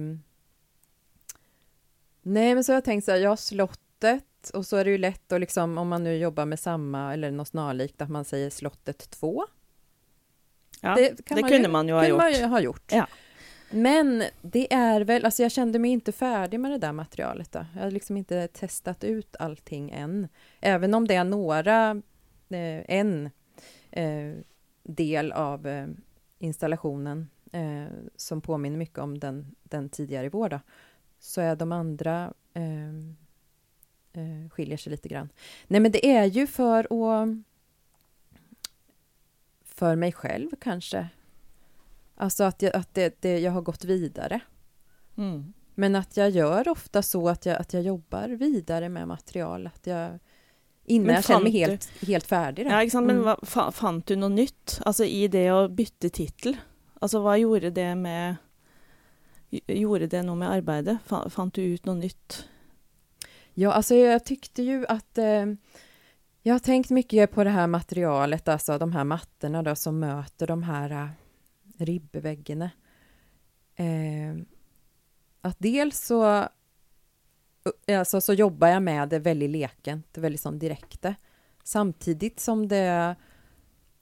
nej, 2.23 2.55
men 2.55 2.65
så 2.65 2.73
har 2.73 2.77
jag 2.77 2.85
tänkt 2.85 3.05
så 3.05 3.11
här, 3.11 3.19
ja, 3.19 3.37
slottet 3.37 4.51
och 4.55 4.67
så 4.67 4.77
är 4.77 4.85
det 4.85 4.91
ju 4.91 4.99
lätt 4.99 5.33
att 5.33 5.41
liksom, 5.41 5.79
om 5.79 5.89
man 5.89 6.05
nu 6.05 6.17
jobbar 6.17 6.47
med 6.47 6.61
samma 6.61 7.13
eller 7.13 7.31
något 7.31 7.49
snarlikt, 7.49 8.03
att 8.03 8.11
man 8.11 8.25
säger 8.25 8.51
slottet 8.51 9.11
2. 9.11 9.47
Ja, 10.81 10.95
Det 10.95 11.17
det, 11.17 11.23
kan 11.23 11.41
man 11.41 11.51
kunde 11.51 11.69
ju- 11.69 11.73
man 11.73 11.89
ju 11.89 11.95
ha 11.95 12.07
gjort. 12.09 12.19
man 12.19 12.33
ju 12.33 12.45
ha 12.45 12.61
gjort. 12.61 12.93
Ja. 12.93 13.07
Men 13.71 14.25
det 14.43 14.73
är 14.75 15.01
väl, 15.01 15.25
alltså 15.25 15.43
jag 15.43 15.53
kände 15.53 15.79
mig 15.79 15.91
inte 15.91 16.13
färdig 16.13 16.61
med 16.61 16.71
det 16.71 16.79
där 16.79 16.93
materialet. 16.93 17.53
Då. 17.53 17.67
Jag 17.75 17.83
har 17.83 17.91
liksom 17.91 18.17
inte 18.17 18.49
testat 18.49 19.05
ut 19.05 19.37
allting 19.39 19.91
än. 19.91 20.29
Även 20.61 20.95
om 20.95 21.07
det 21.09 21.15
är 21.15 21.25
några, 21.25 21.91
eh, 22.49 22.85
en 22.97 23.31
eh, 23.91 24.33
del 24.83 25.33
av 25.33 25.67
eh, 25.67 25.87
installationen 26.39 27.31
eh, 27.53 27.85
som 28.17 28.41
påminner 28.41 28.77
mycket 28.79 28.99
om 28.99 29.19
den, 29.19 29.55
den 29.63 29.89
tidigare 29.89 30.27
i 30.27 30.29
vår, 30.29 30.49
då, 30.49 30.61
så 31.19 31.41
är 31.41 31.57
de 31.57 31.73
andra 31.73 32.33
eh, 32.55 32.89
eh, 34.13 34.51
skiljer 34.51 34.77
sig 34.77 34.91
lite 34.91 35.09
grann. 35.09 35.29
Nej, 35.67 35.81
men 35.81 35.93
det 35.93 36.07
är 36.07 36.25
ju 36.25 36.47
för 36.47 36.85
att 36.85 37.29
för 39.81 39.97
mig 39.97 40.13
själv 40.13 40.49
kanske. 40.61 41.09
Alltså 42.17 42.45
att, 42.45 42.63
jag, 42.63 42.77
att 42.77 42.95
det, 42.95 43.17
det, 43.23 43.39
jag 43.39 43.53
har 43.53 43.61
gått 43.63 43.85
vidare. 43.85 44.41
Mm. 45.17 45.53
Men 45.75 45.97
att 45.97 46.17
jag 46.17 46.31
gör 46.31 46.69
ofta 46.69 47.03
så 47.03 47.29
att 47.29 47.47
jag, 47.47 47.57
att 47.61 47.73
jag 47.75 47.83
jobbar 47.83 48.29
vidare 48.29 48.89
med 48.89 49.09
material. 49.09 49.67
Att 49.67 49.87
jag, 49.87 50.19
innan 50.85 51.07
Men 51.07 51.15
jag 51.15 51.25
känner 51.25 51.41
mig 51.43 51.53
fann 51.53 51.61
du- 51.61 51.71
helt, 51.71 52.03
helt 52.09 52.27
färdig. 52.27 52.67
då. 52.67 52.73
Ja, 52.73 52.91
sant? 52.91 53.07
Men 53.07 53.17
Mm. 53.17 53.25
hva, 53.29 53.37
fa, 53.43 53.73
fant 53.73 54.07
du 54.07 54.17
något 54.17 54.33
nytt 54.33 54.81
alltså, 54.85 55.05
i 55.05 55.29
det 55.29 55.49
att 55.49 55.71
byta 55.71 56.09
titel? 56.09 56.57
Alltså 57.01 57.21
vad 57.21 57.39
gjorde 57.39 57.71
det 57.71 57.95
med 57.95 58.37
Gjorde 59.67 60.07
det 60.07 60.23
något 60.23 60.39
med 60.39 60.51
arbetet? 60.51 60.99
Fa- 61.09 61.29
Fant 61.31 61.55
du 61.55 61.63
ut 61.63 61.85
något 61.85 61.97
nytt? 61.97 62.49
Ja, 63.55 63.73
alltså 63.73 63.95
jag 63.95 64.25
tyckte 64.25 64.63
ju 64.63 64.87
att 64.87 65.19
eh, 65.19 65.47
jag 66.43 66.55
har 66.55 66.59
tänkt 66.59 66.91
mycket 66.91 67.31
på 67.31 67.45
det 67.45 67.51
här 67.51 67.67
materialet, 67.67 68.49
alltså 68.49 68.79
de 68.79 68.93
här 68.93 69.05
mattorna 69.05 69.63
då 69.63 69.75
som 69.75 69.99
möter 69.99 70.47
de 70.47 70.63
här 70.63 70.91
eh, 70.91 71.09
ribbväggarna. 71.79 72.71
Eh, 73.75 74.37
att 75.41 75.57
dels 75.59 76.07
så, 76.07 76.49
eh, 77.87 77.99
alltså, 77.99 78.21
så 78.21 78.33
jobbar 78.33 78.69
jag 78.69 78.83
med 78.83 79.09
det 79.09 79.19
väldigt 79.19 79.51
lekent, 79.51 80.19
väldigt 80.19 80.41
sån 80.41 80.59
direkt. 80.59 81.07
Samtidigt 81.65 82.41
som 82.41 82.69
det 82.69 83.17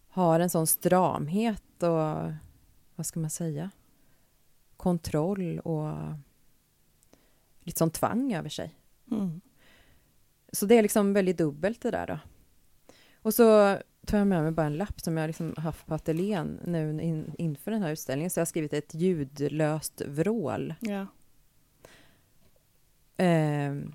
har 0.08 0.40
en 0.40 0.50
sån 0.50 0.66
stramhet 0.66 1.82
och 1.82 2.32
vad 2.94 3.06
ska 3.06 3.20
man 3.20 3.30
säga? 3.30 3.70
Kontroll 4.76 5.58
och 5.58 5.92
lite 7.60 7.78
sån 7.78 7.90
tvang 7.90 8.32
över 8.32 8.48
sig. 8.48 8.74
Mm. 9.10 9.40
Så 10.52 10.66
det 10.66 10.74
är 10.74 10.82
liksom 10.82 11.12
väldigt 11.12 11.38
dubbelt 11.38 11.80
det 11.80 11.90
där 11.90 12.06
då. 12.06 12.18
Och 13.22 13.34
så 13.34 13.78
tar 14.06 14.18
jag 14.18 14.26
med 14.26 14.42
mig 14.42 14.52
bara 14.52 14.66
en 14.66 14.76
lapp 14.76 15.00
som 15.00 15.16
jag 15.16 15.26
liksom 15.26 15.54
haft 15.56 15.86
på 15.86 15.94
ateljén 15.94 16.60
nu 16.64 17.02
in, 17.02 17.34
inför 17.38 17.70
den 17.70 17.82
här 17.82 17.90
utställningen. 17.92 18.30
Så 18.30 18.38
jag 18.38 18.42
har 18.42 18.46
skrivit 18.46 18.72
ett 18.72 18.94
ljudlöst 18.94 20.00
vrål. 20.06 20.74
Ja. 20.80 21.06
Ehm, 23.16 23.94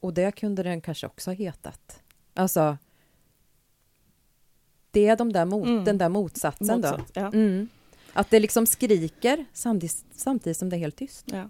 och 0.00 0.14
det 0.14 0.32
kunde 0.36 0.62
den 0.62 0.80
kanske 0.80 1.06
också 1.06 1.30
ha 1.30 1.34
hetat. 1.34 2.02
Alltså, 2.34 2.78
det 4.90 5.06
är 5.08 5.16
de 5.16 5.32
där 5.32 5.44
mot, 5.44 5.66
Mm. 5.66 5.84
den 5.84 5.98
där 5.98 6.08
motsatsen 6.08 6.66
då. 6.66 6.74
Motsatt, 6.90 7.10
Ja. 7.14 7.26
Mm. 7.32 7.68
Att 8.12 8.30
det 8.30 8.40
liksom 8.40 8.66
skriker 8.66 9.44
samtidigt, 9.52 10.04
samtidigt 10.12 10.56
som 10.56 10.68
det 10.68 10.76
är 10.76 10.78
helt 10.78 10.96
tyst. 10.96 11.24
ja. 11.26 11.48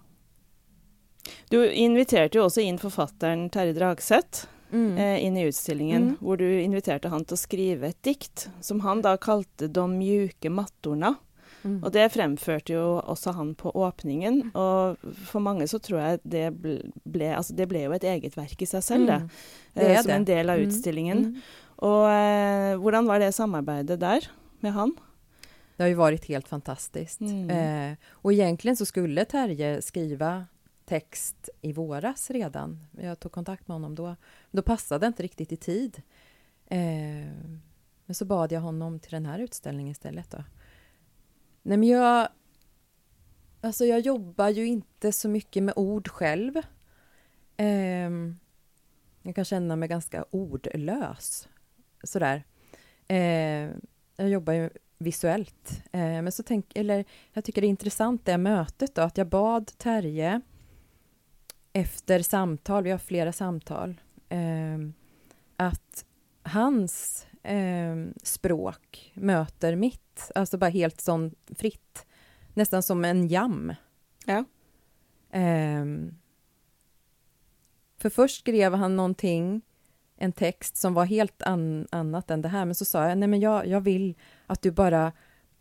Du 1.49 1.71
inviterade 1.71 2.37
ju 2.37 2.43
också 2.45 2.61
in 2.61 2.77
författaren 2.77 3.49
Terje 3.49 3.73
Dragseth 3.73 4.45
Mm. 4.71 4.97
eh, 4.97 5.25
in 5.25 5.37
i 5.37 5.43
utställningen, 5.43 6.01
Mm. 6.03 6.15
hvor 6.19 6.37
du 6.37 6.61
inviterade 6.61 7.07
han 7.07 7.25
till 7.25 7.33
att 7.33 7.39
skriva 7.39 7.87
ett 7.87 8.03
dikt 8.03 8.49
som 8.61 8.79
han 8.81 9.01
då 9.01 9.17
kallade 9.17 9.67
De 9.67 9.97
mjuka 9.97 10.49
mattorna. 10.49 11.15
Mm. 11.63 11.83
Och 11.83 11.91
det 11.91 12.09
framförde 12.09 12.73
ju 12.73 12.99
också 12.99 13.29
han 13.31 13.55
på 13.55 13.85
öppningen. 13.87 14.51
Och 14.51 14.97
för 15.27 15.39
många 15.39 15.67
så 15.67 15.79
tror 15.79 15.99
jag 15.99 16.19
det 16.23 16.51
ble, 17.03 17.35
alltså 17.35 17.53
det 17.53 17.65
blev 17.65 17.91
ju 17.91 17.95
ett 17.95 18.03
eget 18.03 18.37
verk 18.37 18.61
i 18.61 18.65
sig 18.65 18.81
själv, 18.81 19.05
det, 19.05 19.13
Mm. 19.13 19.29
Det 19.73 19.81
eh, 19.95 20.01
som 20.01 20.07
det. 20.07 20.13
en 20.13 20.25
del 20.25 20.49
av 20.49 20.55
Mm. 20.55 20.67
utställningen. 20.67 21.17
Mm. 21.17 21.41
Och 21.65 22.09
eh, 22.11 22.81
hur 22.81 23.07
var 23.07 23.19
det 23.19 23.31
samarbetet 23.31 23.99
där 23.99 24.27
med 24.59 24.73
han? 24.73 24.95
Det 25.75 25.83
har 25.83 25.87
ju 25.87 25.95
varit 25.95 26.25
helt 26.25 26.47
fantastiskt. 26.47 27.21
Eh, 27.21 27.91
och 28.11 28.33
egentligen 28.33 28.77
så 28.77 28.85
skulle 28.85 29.25
Terje 29.25 29.81
skriva 29.81 30.45
text 30.87 31.49
i 31.61 31.73
våras 31.73 32.31
redan. 32.31 32.85
Jag 32.91 33.19
tog 33.19 33.31
kontakt 33.31 33.67
med 33.67 33.75
honom 33.75 33.95
då. 33.95 34.15
Då 34.51 34.61
passade 34.61 35.05
det 35.05 35.07
inte 35.07 35.23
riktigt 35.23 35.51
i 35.51 35.57
tid. 35.57 36.01
Eh, 36.65 37.31
men 38.05 38.15
så 38.15 38.25
bad 38.25 38.51
jag 38.51 38.61
honom 38.61 38.99
till 38.99 39.11
den 39.11 39.25
här 39.25 39.39
utställningen 39.39 39.91
istället. 39.91 40.31
Då. 40.31 40.43
Nej, 41.63 41.77
men 41.77 41.89
jag... 41.89 42.27
Alltså 43.61 43.85
jag 43.85 43.99
jobbar 43.99 44.49
ju 44.49 44.67
inte 44.67 45.11
så 45.11 45.29
mycket 45.29 45.63
med 45.63 45.73
ord 45.77 46.07
själv. 46.07 46.57
Eh, 47.57 48.11
jag 49.21 49.35
kan 49.35 49.45
känna 49.45 49.75
mig 49.75 49.89
ganska 49.89 50.25
ordlös. 50.31 51.47
Sådär. 52.03 52.43
Eh, 53.07 53.69
jag 54.15 54.29
jobbar 54.29 54.53
ju 54.53 54.69
visuellt. 54.97 55.83
Eh, 55.91 55.99
men 55.99 56.31
så 56.31 56.43
tänk, 56.43 56.75
eller 56.75 57.05
jag 57.33 57.43
tycker 57.43 57.61
det 57.61 57.67
är 57.67 57.69
intressant 57.69 58.25
det 58.25 58.37
mötet 58.37 58.95
då, 58.95 59.01
att 59.01 59.17
jag 59.17 59.27
bad 59.27 59.67
Terje 59.77 60.41
efter 61.77 62.19
samtal, 62.21 62.83
vi 62.83 62.91
har 62.91 62.97
flera 62.97 63.31
samtal, 63.31 64.01
eh, 64.29 64.77
att 65.57 66.05
hans 66.43 67.25
eh, 67.43 67.95
språk 68.23 69.11
möter 69.15 69.75
mitt, 69.75 70.31
alltså 70.35 70.57
bara 70.57 70.69
helt 70.69 71.01
sån 71.01 71.35
fritt, 71.55 72.05
nästan 72.53 72.83
som 72.83 73.05
en 73.05 73.27
jam. 73.27 73.73
Ja. 74.25 74.45
Eh, 75.39 75.85
för 77.97 78.09
först 78.09 78.39
skrev 78.39 78.73
han 78.73 78.95
någonting, 78.95 79.61
en 80.15 80.31
text 80.31 80.77
som 80.77 80.93
var 80.93 81.05
helt 81.05 81.41
an, 81.41 81.87
annat 81.91 82.31
än 82.31 82.41
det 82.41 82.49
här, 82.49 82.65
men 82.65 82.75
så 82.75 82.85
sa 82.85 83.09
jag, 83.09 83.17
nej 83.17 83.27
men 83.27 83.39
jag, 83.39 83.67
jag 83.67 83.81
vill 83.81 84.15
att 84.47 84.61
du 84.61 84.71
bara, 84.71 85.11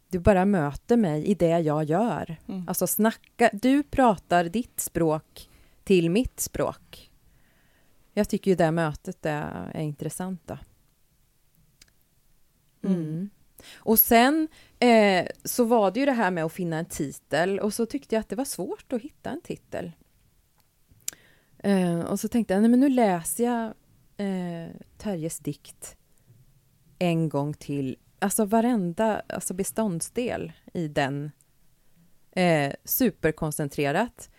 du 0.09 0.19
bara 0.19 0.45
möter 0.45 0.97
mig 0.97 1.27
i 1.27 1.35
det 1.35 1.59
jag 1.59 1.85
gör. 1.85 2.37
Mm. 2.49 2.69
Alltså 2.69 2.87
snacka, 2.87 3.51
du 3.53 3.83
pratar 3.83 4.45
ditt 4.45 4.81
språk 4.81 5.49
till 5.87 6.11
mitt 6.11 6.41
språk. 6.41 7.11
Jag 8.13 8.29
tycker 8.29 8.51
ju 8.51 8.55
det 8.55 8.71
mötet 8.71 9.27
är, 9.27 9.71
är 9.75 9.81
intressant 9.81 10.41
då. 10.47 10.59
Mm. 12.83 13.01
Mm. 13.01 13.31
Och 13.75 13.99
sen 13.99 14.49
eh, 14.79 15.27
så 15.45 15.65
var 15.65 15.91
det 15.91 16.01
ju 16.01 16.07
det 16.07 16.13
här 16.13 16.31
med 16.31 16.45
att 16.45 16.53
finna 16.53 16.79
en 16.79 16.87
titel 16.87 17.61
och 17.61 17.75
så 17.75 17.87
tyckte 17.87 18.15
jag 18.15 18.21
att 18.21 18.29
det 18.29 18.37
var 18.37 18.45
svårt 18.45 18.93
att 18.93 19.03
hitta 19.03 19.31
en 19.31 19.41
titel. 19.41 19.93
Eh, 21.59 22.01
och 22.01 22.21
så 22.21 22.29
tänkte 22.29 22.55
jag, 22.55 22.61
nej 22.61 22.71
men 22.71 22.81
nu 22.81 22.89
läser 22.89 23.45
jag 23.45 23.75
eh, 24.17 24.71
Terjes 24.99 25.39
dikt 25.39 25.97
en 26.99 27.29
gång 27.29 27.55
till. 27.55 27.97
Alltså 28.19 28.45
varenda 28.45 29.23
alltså 29.29 29.55
beståndsdel 29.55 30.53
i 30.73 30.89
den. 30.89 31.31
Eh, 32.33 32.73
superkoncentrerat. 32.85 34.31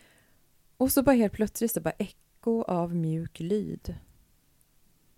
Och 0.77 0.91
så 0.91 1.03
bara 1.03 1.15
helt 1.15 1.33
plötsligt 1.33 1.71
så 1.71 1.81
bara 1.81 1.93
eko 1.97 2.61
av 2.63 2.95
mjuk 2.95 3.39
lyd. 3.39 3.95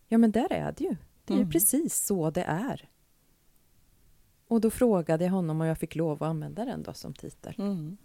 ja 0.08 0.18
men 0.18 0.32
där 0.32 0.54
är 0.54 0.72
det 0.78 0.84
ju. 0.84 0.96
Det 1.26 1.34
är 1.34 1.38
Mm. 1.38 1.48
ju 1.48 1.52
precis 1.52 2.06
så 2.06 2.30
det 2.30 2.44
är. 2.44 2.90
Och 4.48 4.62
då 4.62 4.70
frågade 4.70 5.24
jag 5.26 5.32
honom 5.32 5.62
om 5.62 5.68
jag 5.68 5.78
fick 5.78 5.96
lov 5.96 6.24
att 6.24 6.30
använda 6.30 6.66
den 6.66 6.84
då 6.84 6.94
som 6.94 7.14
titel. 7.14 7.54
Mm. 7.58 7.98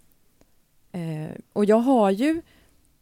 Eh, 0.92 1.36
och 1.52 1.64
jag 1.64 1.76
har 1.76 2.10
ju 2.10 2.42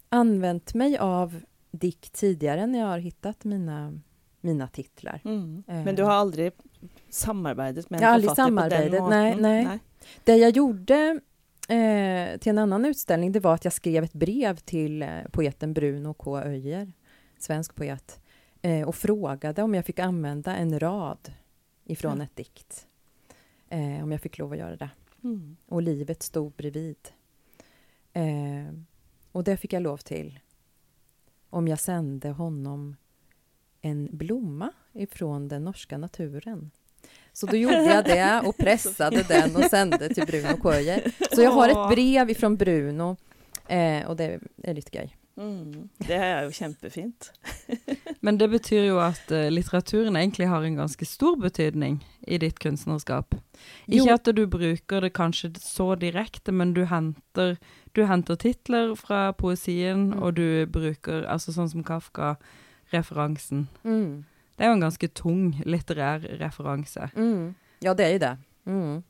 använt 0.09 0.75
mig 0.75 0.99
av 0.99 1.41
dikt 1.71 2.13
tidigare 2.13 2.67
när 2.67 2.79
jag 2.79 2.87
har 2.87 2.99
hittat 2.99 3.45
mina, 3.45 3.99
mina 4.41 4.69
titlar. 4.69 5.21
Mm. 5.25 5.65
Eh. 5.69 5.85
Men 5.85 5.95
du 5.95 6.03
har 6.03 6.13
aldrig 6.13 6.53
samarbetat 7.09 7.91
med 7.91 8.03
en 8.03 8.09
Jag 8.09 8.21
författare 8.23 8.51
på 8.57 8.69
den 8.69 9.03
måten? 9.03 9.43
nej, 9.43 9.65
nej. 9.65 9.79
Det 10.25 10.37
jag 10.37 10.51
gjorde 10.57 11.21
eh, 11.77 12.39
till 12.39 12.51
en 12.51 12.59
annan 12.59 12.85
utställning 12.85 13.33
det 13.33 13.41
var 13.41 13.55
att 13.55 13.65
jag 13.65 13.73
skrev 13.73 14.05
ett 14.05 14.13
brev 14.13 14.57
till 14.57 15.03
eh, 15.03 15.09
poeten 15.33 15.73
Bruno 15.75 16.15
K. 16.15 16.39
Öijer, 16.39 16.93
svensk 17.39 17.75
poet, 17.75 18.21
eh, 18.63 18.89
och 18.89 18.95
frågade 18.95 19.63
om 19.63 19.75
jag 19.75 19.85
fick 19.85 19.99
använda 19.99 20.57
en 20.57 20.81
rad 20.81 21.33
ifrån 21.85 22.19
Ja. 22.19 22.25
ett 22.25 22.37
dikt. 22.37 22.87
Eh, 23.69 24.03
om 24.03 24.13
jag 24.13 24.21
fick 24.21 24.39
lov 24.39 24.53
att 24.53 24.59
göra 24.59 24.77
det. 24.77 24.91
Mm. 25.25 25.57
Och 25.67 25.83
livet 25.83 26.23
stod 26.23 26.53
bredvid. 26.53 26.97
Eh, 28.13 28.75
och 29.33 29.45
det 29.45 29.57
fick 29.57 29.73
jag 29.73 29.83
lov 29.83 29.97
till. 29.97 30.41
Om 31.51 31.69
jag 31.69 31.81
sände 31.81 32.31
honom 32.31 32.97
en 33.81 34.09
blomma 34.13 34.73
ifrån 34.93 35.49
den 35.49 35.65
norska 35.65 35.99
naturen. 35.99 36.71
Så 37.33 37.47
då 37.47 37.57
gjorde 37.57 37.83
jag 37.85 38.05
det 38.05 38.43
och 38.45 38.57
pressade 38.65 39.23
den 39.23 39.57
och 39.57 39.65
sände 39.65 40.09
till 40.15 40.27
Bruno 40.27 40.57
Köjer. 40.63 41.13
Så 41.35 41.43
jag 41.43 41.51
har 41.51 41.69
ett 41.69 41.95
brev 41.97 42.31
ifrån 42.31 42.57
Bruno 42.57 43.17
eh, 43.69 44.07
och 44.07 44.17
det 44.17 44.41
är 44.63 44.75
lite 44.75 44.99
gøy. 44.99 45.09
Mm. 45.37 45.89
Det 45.99 46.13
er 46.21 46.43
jo 46.45 46.51
kjempefint. 46.53 47.31
Men 48.21 48.37
det 48.39 48.51
betyr 48.53 48.85
jo 48.91 48.99
at 49.01 49.31
eh, 49.33 49.47
litteraturen 49.51 50.17
egentlig 50.17 50.47
har 50.51 50.63
en 50.63 50.77
ganske 50.77 51.07
stor 51.09 51.37
betydning 51.41 52.03
i 52.29 52.37
ditt 52.39 52.59
kunstnerskap. 52.61 53.35
Jo. 53.87 54.03
Ikke 54.05 54.15
at 54.19 54.29
du 54.37 54.43
bruker 54.47 55.01
det 55.01 55.15
kanskje 55.17 55.55
så 55.59 55.95
direkte, 55.97 56.53
men 56.53 56.75
du 56.77 56.85
henter, 56.85 57.57
du 57.97 58.05
henter 58.05 58.37
titler 58.37 58.93
fra 58.95 59.33
poesien, 59.33 60.11
Mm. 60.13 60.23
og 60.23 60.35
du 60.37 60.67
bruker, 60.67 61.25
altså 61.25 61.53
sånn 61.57 61.71
som 61.73 61.83
Kafka-referansen. 61.85 63.67
Mm. 63.85 64.25
Det 64.57 64.65
er 64.65 64.71
jo 64.73 64.77
en 64.79 64.85
ganske 64.85 65.09
tung 65.09 65.63
litterær 65.65 66.27
referanse. 66.41 67.11
Mm. 67.17 67.55
Ja, 67.81 67.95
det 67.95 68.05
är 68.05 68.13
ju 68.13 68.19
det. 68.19 68.37
Mm. 68.67 69.03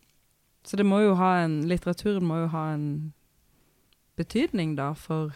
Så 0.62 0.76
det 0.76 0.84
må 0.84 1.00
jo 1.00 1.14
ha 1.18 1.36
en, 1.42 1.60
litteraturen 1.68 2.24
må 2.24 2.38
jo 2.44 2.46
ha 2.46 2.68
en 2.72 3.12
betydning 4.16 4.76
da 4.76 4.94
for 4.94 5.32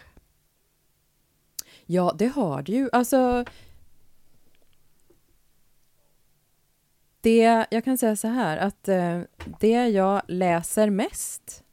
Ja, 1.85 2.15
det 2.17 2.27
har 2.27 2.61
det 2.61 2.71
ju. 2.71 2.89
Alltså... 2.91 3.45
Det, 7.21 7.65
jag 7.71 7.83
kan 7.83 7.97
säga 7.97 8.15
så 8.15 8.27
här 8.27 8.57
att 8.57 8.87
eh, 8.87 9.21
det 9.59 9.87
jag 9.87 10.21
läser 10.27 10.89
mest 10.89 11.63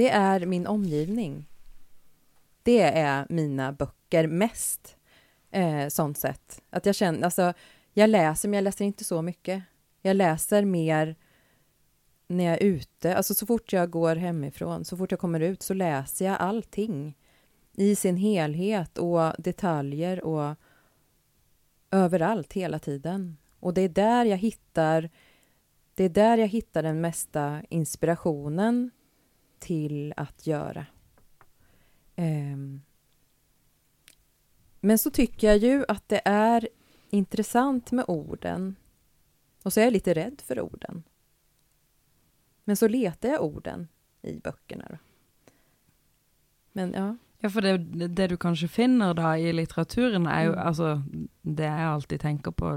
det 0.00 0.10
är 0.10 0.46
min 0.46 0.66
omgivning. 0.66 1.46
Det 2.62 2.82
är 2.82 3.26
mina 3.28 3.72
böcker 3.72 4.26
mest. 4.26 4.96
Eh, 5.50 5.88
sånt 5.88 6.18
sätt. 6.18 6.62
Att 6.70 6.86
jag 6.86 6.94
känner, 6.94 7.24
alltså, 7.24 7.52
jag 7.92 8.10
läser 8.10 8.48
men 8.48 8.56
jag 8.56 8.64
läser 8.64 8.84
inte 8.84 9.04
så 9.04 9.22
mycket. 9.22 9.62
Jag 10.02 10.16
läser 10.16 10.64
mer 10.64 11.16
när 12.26 12.44
jag 12.44 12.54
är 12.54 12.62
ute. 12.62 13.16
Alltså 13.16 13.34
så 13.34 13.46
fort 13.46 13.72
jag 13.72 13.90
går 13.90 14.16
hemifrån, 14.16 14.84
så 14.84 14.96
fort 14.96 15.10
jag 15.10 15.20
kommer 15.20 15.40
ut 15.40 15.62
så 15.62 15.74
läser 15.74 16.24
jag 16.24 16.36
allting 16.40 17.16
i 17.76 17.96
sin 17.96 18.16
helhet 18.16 18.98
och 18.98 19.32
detaljer 19.38 20.24
och 20.24 20.56
överallt 21.90 22.52
hela 22.52 22.78
tiden. 22.78 23.36
Och 23.60 23.74
det 23.74 23.80
är 23.80 23.88
där 23.88 24.24
jag 24.24 24.36
hittar 24.36 25.10
det 25.94 26.04
är 26.04 26.08
där 26.08 26.38
jag 26.38 26.48
hittar 26.48 26.82
den 26.82 27.00
mesta 27.00 27.62
inspirationen 27.68 28.90
till 29.58 30.14
att 30.16 30.46
göra. 30.46 30.86
Um, 32.16 32.82
men 34.80 34.98
så 34.98 35.10
tycker 35.10 35.46
jag 35.46 35.58
ju 35.58 35.84
att 35.88 36.08
det 36.08 36.22
är 36.24 36.68
intressant 37.10 37.92
med 37.92 38.04
orden. 38.08 38.76
Och 39.62 39.72
så 39.72 39.80
är 39.80 39.84
jag 39.84 39.92
lite 39.92 40.14
rädd 40.14 40.42
för 40.46 40.60
orden. 40.60 41.02
Men 42.64 42.76
så 42.76 42.88
letar 42.88 43.28
jag 43.28 43.44
orden 43.44 43.88
i 44.22 44.38
böckerna. 44.38 44.86
Då. 44.90 44.96
Men 46.72 46.92
ja. 46.92 47.16
Ja, 47.42 47.48
for 47.48 47.60
det, 47.64 47.78
det 48.16 48.26
du 48.28 48.36
kanskje 48.36 48.68
finner 48.68 49.14
da 49.16 49.30
i 49.40 49.52
litteraturen, 49.52 50.26
er 50.28 50.42
jo 50.44 50.52
Mm. 50.52 50.66
altså 50.66 51.02
Det 51.46 51.64
jeg 51.64 51.86
alltid 51.88 52.20
tenker 52.20 52.50
på, 52.52 52.68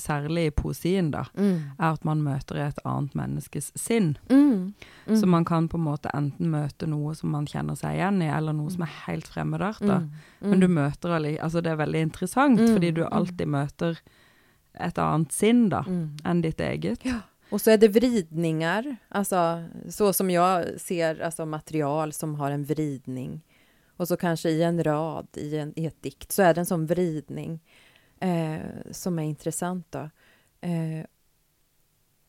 særlig 0.00 0.46
i 0.46 0.50
poesien, 0.50 1.10
da, 1.10 1.24
er 1.36 1.92
at 1.92 2.04
man 2.04 2.22
møter 2.24 2.56
et 2.56 2.78
annet 2.84 3.12
menneskes 3.14 3.72
sinn. 3.76 4.16
Mm. 4.30 4.72
Mm. 5.06 5.16
Så 5.16 5.26
man 5.26 5.44
kan 5.44 5.68
på 5.68 5.76
en 5.76 5.84
måte 5.84 6.08
enten 6.14 6.48
møte 6.50 6.86
noe 6.88 7.14
som 7.14 7.30
man 7.30 7.44
kjenner 7.46 7.76
seg 7.76 7.92
igjen 7.98 8.22
i, 8.22 8.30
eller 8.32 8.52
noe 8.56 8.70
som 8.70 8.82
er 8.82 8.94
helt 9.06 9.28
fremmedarta. 9.28 10.00
Mm. 10.00 10.10
Men 10.50 10.60
du 10.60 10.66
møter 10.68 11.10
altså 11.42 11.60
det 11.62 11.72
er 11.72 11.76
veldig 11.84 12.00
interessant, 12.02 12.58
Mm. 12.60 12.72
fordi 12.74 12.90
du 12.94 13.04
alltid 13.04 13.46
møter 13.48 13.98
et 14.80 14.98
annet 14.98 15.32
sinn 15.32 15.68
da, 15.68 15.82
Mm. 15.82 16.10
enn 16.24 16.40
ditt 16.42 16.58
eget. 16.60 17.04
Och 17.50 17.60
så 17.60 17.70
är 17.70 17.76
det 17.78 17.88
vridningar, 17.88 18.96
alltså 19.10 19.62
så 19.88 20.12
som 20.12 20.30
jag 20.30 20.80
ser 20.80 21.20
alltså 21.22 21.46
material 21.46 22.12
som 22.12 22.34
har 22.34 22.50
en 22.50 22.64
vridning. 22.64 23.42
Och 23.96 24.08
så 24.08 24.16
kanske 24.16 24.50
i 24.50 24.62
en 24.62 24.84
rad 24.84 25.26
i, 25.34 25.56
en, 25.56 25.72
i 25.76 25.86
ett 25.86 26.02
dikt 26.02 26.32
så 26.32 26.42
är 26.42 26.54
det 26.54 26.60
en 26.60 26.66
sån 26.66 26.86
vridning 26.86 27.60
eh, 28.20 28.60
som 28.90 29.18
är 29.18 29.22
intressant 29.22 29.86
då. 29.90 30.10
Eh, 30.60 31.04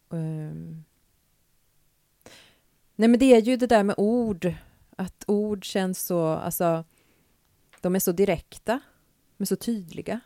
um. 0.09 0.83
Nej 2.95 3.09
men 3.09 3.19
det 3.19 3.35
är 3.35 3.41
ju 3.41 3.57
det 3.57 3.67
där 3.67 3.83
med 3.83 3.95
ord, 3.97 4.53
att 4.95 5.23
ord 5.27 5.65
känns 5.65 6.05
så, 6.05 6.27
alltså 6.27 6.83
de 7.81 7.95
är 7.95 7.99
så 7.99 8.11
direkta, 8.11 8.79
men 9.37 9.47
så 9.47 9.55
tydliga. 9.55 10.19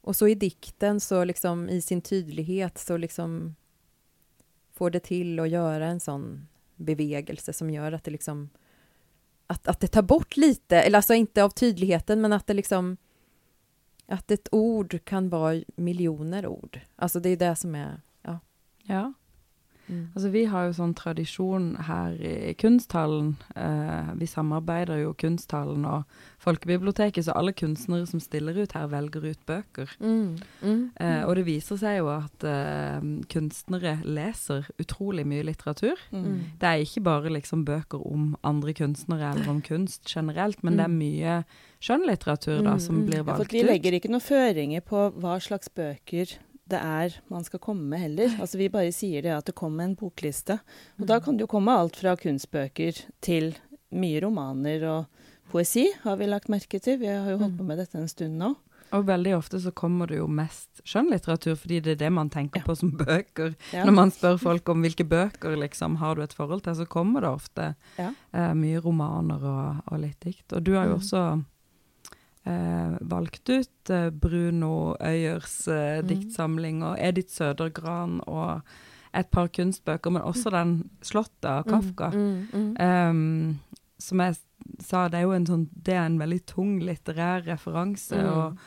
Och 0.00 0.16
så 0.16 0.28
i 0.28 0.34
dikten 0.34 1.00
så 1.00 1.24
liksom 1.24 1.68
i 1.68 1.82
sin 1.82 2.00
tydlighet 2.00 2.78
så 2.78 2.96
liksom 2.96 3.54
får 4.72 4.90
det 4.90 5.00
till 5.00 5.40
att 5.40 5.48
göra 5.48 5.86
en 5.86 6.00
sån 6.00 6.48
bevegelse 6.76 7.52
som 7.52 7.70
gör 7.70 7.92
att 7.92 8.04
det 8.04 8.10
liksom 8.10 8.50
att, 9.48 9.68
att 9.68 9.80
det 9.80 9.88
tar 9.88 10.02
bort 10.02 10.36
lite, 10.36 10.76
eller 10.82 10.98
alltså 10.98 11.14
inte 11.14 11.44
av 11.44 11.50
tydligheten 11.50 12.20
men 12.20 12.32
att 12.32 12.46
det 12.46 12.54
liksom 12.54 12.96
att 14.06 14.30
ett 14.30 14.48
ord 14.52 15.04
kan 15.04 15.28
vara 15.28 15.62
miljoner 15.76 16.46
ord. 16.46 16.80
Alltså 16.96 17.20
det 17.20 17.28
är 17.28 17.36
det 17.36 17.56
som 17.56 17.74
är, 17.74 18.00
ja. 18.22 18.38
Ja. 18.82 19.12
Mm. 19.88 20.08
Altså, 20.14 20.30
vi 20.30 20.44
har 20.44 20.66
jo 20.66 20.72
sånn 20.76 20.94
tradisjon 20.94 21.76
her 21.86 22.12
i 22.20 22.54
Kunsthallen. 22.54 23.36
Eh, 23.56 24.10
vi 24.20 24.26
samarbeider 24.26 25.02
jo 25.02 25.14
Kunsthallen 25.14 25.84
og 25.88 26.04
Folkebiblioteket, 26.38 27.24
så 27.24 27.32
alle 27.36 27.52
kunstnere 27.52 28.06
som 28.06 28.20
stiller 28.20 28.56
ut 28.62 28.72
her, 28.72 28.86
velger 28.88 29.24
ut 29.30 29.40
bøker. 29.46 29.88
Mm. 30.00 30.38
Mm. 30.62 30.82
Eh, 31.00 31.22
og 31.26 31.34
det 31.36 31.44
viser 31.46 31.76
seg 31.80 31.98
jo 31.98 32.08
at 32.12 32.44
eh, 32.44 33.00
kunstnere 33.32 33.96
leser 34.04 34.68
utrolig 34.80 35.26
mye 35.26 35.42
litteratur. 35.48 35.96
Mm. 36.12 36.38
Det 36.60 36.68
er 36.70 36.84
ikke 36.84 37.02
bare 37.08 37.32
liksom 37.34 37.64
bøker 37.68 38.04
om 38.06 38.36
andre 38.44 38.72
kunstnere 38.78 39.32
eller 39.34 39.48
om 39.50 39.60
kunst 39.62 40.04
generelt, 40.08 40.62
men 40.62 40.76
det 40.76 40.84
er 40.84 40.88
Mm. 40.88 40.98
mye 40.98 41.44
skjønnlitteratur 41.80 42.62
da, 42.64 42.74
Mm, 42.74 42.80
som 42.80 42.94
mm. 42.96 43.06
blir 43.06 43.16
Ja, 43.18 43.22
for 43.24 43.32
valgt 43.38 43.52
vi 43.52 43.60
ut. 43.62 43.66
legger 43.70 43.92
ikke 43.92 44.10
noen 44.10 44.20
føringer 44.24 44.80
på 44.80 45.12
hva 45.20 45.38
slags 45.40 45.68
bøker 45.68 46.38
det 46.68 46.78
er 46.84 47.14
man 47.32 47.44
skal 47.44 47.60
komme 47.64 47.82
med 47.88 48.00
heller. 48.00 48.34
Altså 48.40 48.58
Vi 48.60 48.68
bare 48.68 48.92
sier 48.92 49.22
det 49.24 49.32
at 49.32 49.46
det 49.48 49.54
kommer 49.56 49.84
en 49.84 49.96
bokliste. 49.96 50.58
Og 51.00 51.06
da 51.08 51.18
kan 51.24 51.36
det 51.38 51.46
jo 51.46 51.52
komme 51.54 51.72
alt 51.72 51.96
fra 51.96 52.14
kunstbøker 52.16 53.04
til 53.24 53.54
mye 53.92 54.20
romaner 54.20 54.84
og 54.84 55.06
poesi, 55.50 55.86
har 56.02 56.16
vi 56.20 56.26
lagt 56.28 56.48
merke 56.52 56.78
til. 56.80 56.98
Vi 57.00 57.06
har 57.08 57.30
jo 57.30 57.38
holdt 57.40 57.56
på 57.56 57.64
med 57.64 57.78
dette 57.80 57.96
en 57.96 58.08
stund 58.08 58.36
nå. 58.38 58.54
Og 58.92 59.04
veldig 59.04 59.34
ofte 59.36 59.58
så 59.60 59.68
kommer 59.76 60.08
det 60.08 60.16
jo 60.16 60.26
mest 60.32 60.80
skjønnlitteratur, 60.88 61.56
fordi 61.60 61.80
det 61.84 61.90
er 61.92 61.98
det 62.06 62.12
man 62.12 62.30
tenker 62.32 62.60
Ja. 62.60 62.64
på 62.64 62.74
som 62.76 62.92
bøker. 62.96 63.54
Ja. 63.72 63.84
Når 63.84 63.92
man 63.92 64.10
spør 64.10 64.38
folk 64.40 64.68
om 64.72 64.80
hvilke 64.84 65.04
bøker 65.04 65.56
liksom 65.60 65.96
har 66.00 66.14
du 66.16 66.22
et 66.22 66.32
forhold 66.32 66.62
til, 66.64 66.74
så 66.74 66.86
kommer 66.88 67.20
det 67.20 67.28
ofte 67.28 67.74
Ja. 67.98 68.12
eh, 68.32 68.54
mye 68.54 68.80
romaner 68.80 69.44
og, 69.44 69.82
og 69.92 70.00
litt 70.00 70.20
dikt. 70.20 70.52
Og 70.52 70.64
du 70.64 70.72
har 70.74 70.86
jo 70.86 70.96
Mm. 70.96 71.00
også 71.00 71.44
eh, 72.46 72.96
valgt 73.00 73.48
ut 73.48 73.90
eh, 73.90 74.10
Bruno 74.10 74.96
Øyers 75.00 75.68
eh, 75.68 76.02
Mm. 76.02 76.06
diktsamling 76.08 76.82
og 76.84 76.96
Edith 77.00 77.30
Sødergran 77.32 78.20
og 78.26 78.60
et 79.14 79.26
par 79.30 79.48
kunstbøker, 79.48 80.10
men 80.10 80.22
også 80.22 80.50
den 80.50 80.90
'Slottet' 81.02 81.44
av 81.48 81.62
Kafka. 81.64 82.10
Mm. 82.10 82.48
Mm. 82.52 82.76
Ehm, 82.80 83.58
som 83.98 84.20
jeg 84.20 84.36
sa, 84.80 85.08
det 85.08 85.18
er 85.18 85.22
jo 85.22 85.32
en 85.32 85.46
sånn 85.46 85.68
Det 85.82 85.94
er 85.94 86.06
en 86.06 86.18
veldig 86.18 86.46
tung 86.46 86.80
litterær 86.80 87.42
referanse, 87.46 88.12
Mm. 88.16 88.26
og, 88.36 88.58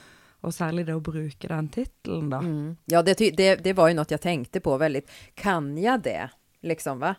og 0.44 0.52
særlig 0.54 0.86
det 0.86 0.96
å 0.96 1.00
bruke 1.02 1.48
den 1.48 1.68
tittelen, 1.70 2.30
da. 2.30 2.40
Mm. 2.40 2.78
Ja, 2.88 3.02
det, 3.02 3.18
det, 3.38 3.64
det 3.64 3.74
var 3.74 3.88
ju 3.88 3.94
något 3.94 4.12
jag 4.12 4.22
tänkte 4.22 4.60
på 4.60 4.78
väldigt. 4.78 5.10
Kan 5.36 5.78
jag 5.78 6.02
det? 6.02 6.30
Liksom, 6.64 7.00
va? 7.00 7.16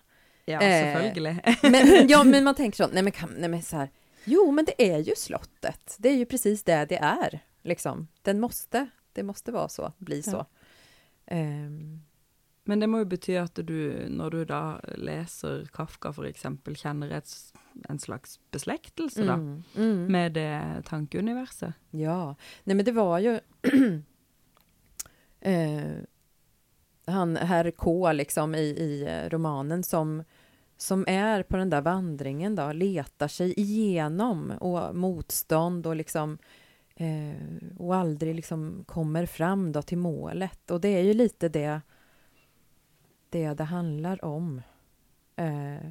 Ja, 0.46 0.60
Eh. 0.60 1.38
Men, 1.70 2.08
ja, 2.08 2.24
men 2.24 2.44
man 2.48 2.54
tänker 2.54 2.76
så, 2.76 2.90
nej 2.92 3.02
men, 3.02 3.12
kan, 3.12 3.30
nej 3.38 3.48
men 3.48 3.62
så 3.62 3.76
här, 3.76 3.88
jo 4.24 4.50
men 4.50 4.64
det 4.64 4.92
är 4.92 4.98
ju 4.98 5.12
slottet, 5.16 5.96
det 5.98 6.08
är 6.08 6.16
ju 6.16 6.26
precis 6.26 6.62
det 6.62 6.84
det 6.84 6.98
är. 6.98 7.40
liksom. 7.62 8.08
Den 8.22 8.40
måste, 8.40 8.90
det 9.12 9.22
måste 9.22 9.52
vara 9.52 9.68
så, 9.68 9.92
bli 9.98 10.22
så. 10.22 10.46
Um, 11.30 12.02
men 12.64 12.80
det 12.80 12.86
må 12.86 13.00
jo 13.02 13.08
bety 13.10 13.34
at 13.40 13.58
du, 13.66 14.06
når 14.08 14.30
du 14.30 14.44
da 14.46 14.62
leser 14.94 15.64
Kafka 15.74 16.12
eksempel, 16.28 16.76
kjenner 16.78 17.10
et, 17.10 17.30
en 17.88 17.98
slags 17.98 18.38
beslektelse 18.50 19.24
da, 19.26 19.34
mm, 19.34 19.62
mm. 19.74 20.06
med 20.12 20.32
det 20.32 20.82
tankeuniverset? 20.86 21.74
Ja, 21.90 22.36
nej 22.64 22.76
men 22.76 22.84
det 22.84 22.92
var 22.92 23.18
ju 23.18 23.40
eh, 25.40 25.92
han, 27.06 27.36
herr 27.36 27.70
K 27.70 28.12
liksom 28.12 28.54
i, 28.54 28.58
i 28.62 29.04
eh, 29.08 29.30
romanen 29.30 29.82
som, 29.82 30.22
som 30.82 31.04
är 31.08 31.42
på 31.42 31.56
den 31.56 31.70
där 31.70 31.80
vandringen 31.80 32.54
då, 32.54 32.72
letar 32.72 33.28
sig 33.28 33.60
igenom 33.60 34.50
och 34.50 34.96
motstånd 34.96 35.86
och 35.86 35.96
liksom 35.96 36.38
eh, 36.96 37.76
och 37.78 37.94
aldrig 37.94 38.34
liksom 38.34 38.84
kommer 38.86 39.26
fram 39.26 39.72
då 39.72 39.82
till 39.82 39.98
målet. 39.98 40.70
Och 40.70 40.80
det 40.80 40.88
är 40.88 41.02
ju 41.02 41.14
lite 41.14 41.48
det 41.48 41.80
det 43.30 43.54
det 43.54 43.64
handlar 43.64 44.24
om. 44.24 44.62
Eh, 45.36 45.86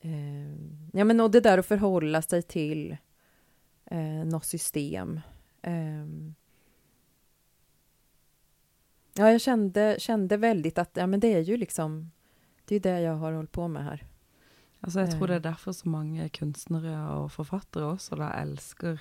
eh, 0.00 0.54
ja, 0.92 1.04
men 1.04 1.20
och 1.20 1.30
det 1.30 1.40
där 1.40 1.58
att 1.58 1.66
förhålla 1.66 2.22
sig 2.22 2.42
till 2.42 2.96
eh, 3.84 4.24
något 4.24 4.44
system. 4.44 5.20
Eh, 5.62 6.06
ja, 9.14 9.30
jag 9.30 9.40
kände, 9.40 9.96
kände 9.98 10.36
väldigt 10.36 10.78
att 10.78 10.90
ja, 10.96 11.06
men 11.06 11.20
det 11.20 11.34
är 11.34 11.40
ju 11.40 11.56
liksom 11.56 12.10
det 12.70 12.76
är 12.76 12.94
det 12.94 13.00
jag 13.00 13.16
har 13.16 13.32
hållit 13.32 13.52
på 13.52 13.68
med 13.68 13.84
här. 13.84 14.04
Alltså, 14.80 15.00
jag 15.00 15.10
tror 15.10 15.28
det 15.28 15.34
är 15.34 15.40
därför 15.40 15.72
så 15.72 15.88
många 15.88 16.28
konstnärer 16.28 17.10
och 17.10 17.32
författare 17.32 17.84
också 17.84 18.16
då 18.16 18.22
älskar 18.22 19.00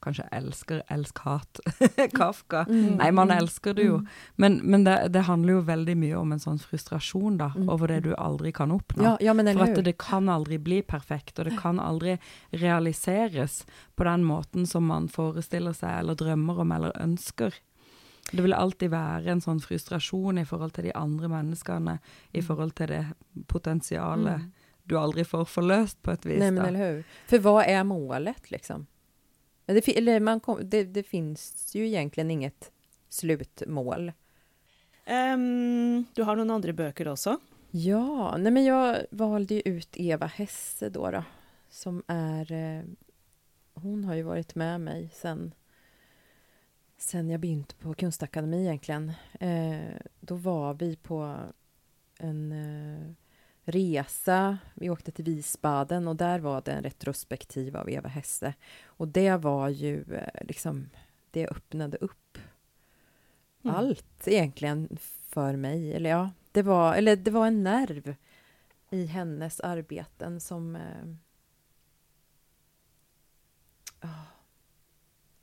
kanske 0.00 0.22
älskar, 0.22 0.82
älsk-hat, 0.86 1.60
Kafka. 2.12 2.66
Mm. 2.68 2.94
Nej, 2.94 3.12
man 3.12 3.30
älskar 3.30 3.74
det 3.74 3.82
ju. 3.82 3.94
Mm. 3.94 4.06
Men, 4.36 4.56
men 4.56 4.84
det, 4.84 5.08
det, 5.08 5.20
handlar 5.20 5.52
ju 5.52 5.60
väldigt 5.60 5.96
mycket 5.96 6.18
om 6.18 6.32
en 6.32 6.40
sån 6.40 6.58
frustration 6.58 7.38
då, 7.38 7.52
mm. 7.56 7.68
över 7.68 7.88
det 7.88 8.00
du 8.00 8.14
aldrig 8.14 8.56
kan 8.56 8.72
uppnå. 8.72 9.04
Ja, 9.04 9.18
ja, 9.20 9.34
För 9.34 9.78
att 9.78 9.84
det 9.84 9.98
kan 9.98 10.28
aldrig 10.28 10.60
bli 10.60 10.82
perfekt, 10.82 11.38
och 11.38 11.44
det 11.44 11.56
kan 11.62 11.80
aldrig 11.80 12.20
realiseras 12.50 13.66
på 13.94 14.04
den 14.04 14.24
måten 14.24 14.66
som 14.66 14.86
man 14.86 15.08
föreställer 15.08 15.72
sig, 15.72 15.98
eller 15.98 16.14
drömmer 16.14 16.60
om, 16.60 16.72
eller 16.72 17.02
önskar. 17.02 17.54
Det 18.30 18.42
vil 18.42 18.54
alltid 18.54 18.90
være 18.92 19.32
en 19.32 19.42
sånn 19.42 19.60
frustrasjon 19.62 20.38
i 20.38 20.46
forhold 20.46 20.74
til 20.76 20.88
de 20.88 20.94
andre 20.98 21.28
menneskene, 21.32 21.98
i 22.30 22.40
mm. 22.40 22.46
forhold 22.46 22.74
til 22.78 22.92
det 22.92 23.04
potensialet 23.50 24.36
mm. 24.36 24.52
du 24.84 24.96
aldrig 24.98 25.26
får 25.26 25.44
förlöst 25.44 26.02
på 26.02 26.10
ett 26.10 26.26
vis. 26.26 26.40
Nej, 26.40 26.50
men 26.50 26.64
eller 26.64 26.92
hur. 26.92 27.04
För 27.26 27.38
vad 27.38 27.64
är 27.66 27.84
målet 27.84 28.50
liksom? 28.50 28.86
Det, 29.66 29.98
eller 29.98 30.20
man 30.20 30.40
kom, 30.40 30.58
det, 30.62 30.84
det, 30.84 31.02
finns 31.02 31.74
ju 31.74 31.86
egentligen 31.86 32.30
inget 32.30 32.72
slutmål. 33.08 34.12
Um, 35.06 36.04
du 36.14 36.22
har 36.22 36.36
några 36.36 36.54
andra 36.54 36.72
böcker 36.72 37.08
också? 37.08 37.38
Ja, 37.70 38.36
nej 38.36 38.52
men 38.52 38.64
jag 38.64 38.98
valde 39.10 39.54
ju 39.54 39.62
ut 39.64 39.88
Eva 39.96 40.26
Hesse 40.26 40.88
då, 40.88 41.10
då 41.10 41.24
som 41.70 42.02
är... 42.06 42.52
Eh, 42.52 42.84
hon 43.74 44.04
har 44.04 44.14
ju 44.14 44.22
varit 44.22 44.54
med 44.54 44.80
mig 44.80 45.10
sen, 45.14 45.54
sen 47.00 47.30
jag 47.30 47.40
började 47.40 47.74
på 47.78 47.94
Kunstakademi 47.94 48.60
egentligen. 48.60 49.12
Eh, 49.40 49.96
då 50.20 50.34
var 50.34 50.74
vi 50.74 50.96
på 50.96 51.36
en 52.18 52.52
eh, 52.52 53.12
resa. 53.62 54.58
Vi 54.74 54.90
åkte 54.90 55.12
till 55.12 55.24
Visbaden 55.24 56.08
och 56.08 56.16
där 56.16 56.38
var 56.38 56.62
det 56.64 56.72
en 56.72 56.82
retrospektiv 56.82 57.76
av 57.76 57.90
Eva 57.90 58.08
Hesse. 58.08 58.54
Och 58.84 59.08
det 59.08 59.36
var 59.36 59.68
ju 59.68 60.14
eh, 60.14 60.46
liksom, 60.46 60.90
det 61.30 61.48
öppnade 61.48 61.96
upp 61.96 62.38
mm. 63.62 63.76
allt 63.76 64.28
egentligen 64.28 64.98
för 65.28 65.56
mig. 65.56 65.94
Eller 65.94 66.10
ja, 66.10 66.30
det 66.52 66.62
var, 66.62 66.94
eller 66.94 67.16
det 67.16 67.30
var 67.30 67.46
en 67.46 67.62
nerv 67.64 68.14
i 68.90 69.06
hennes 69.06 69.60
arbeten 69.60 70.40
som 70.40 70.76
eh, 70.76 71.04
oh, 74.02 74.24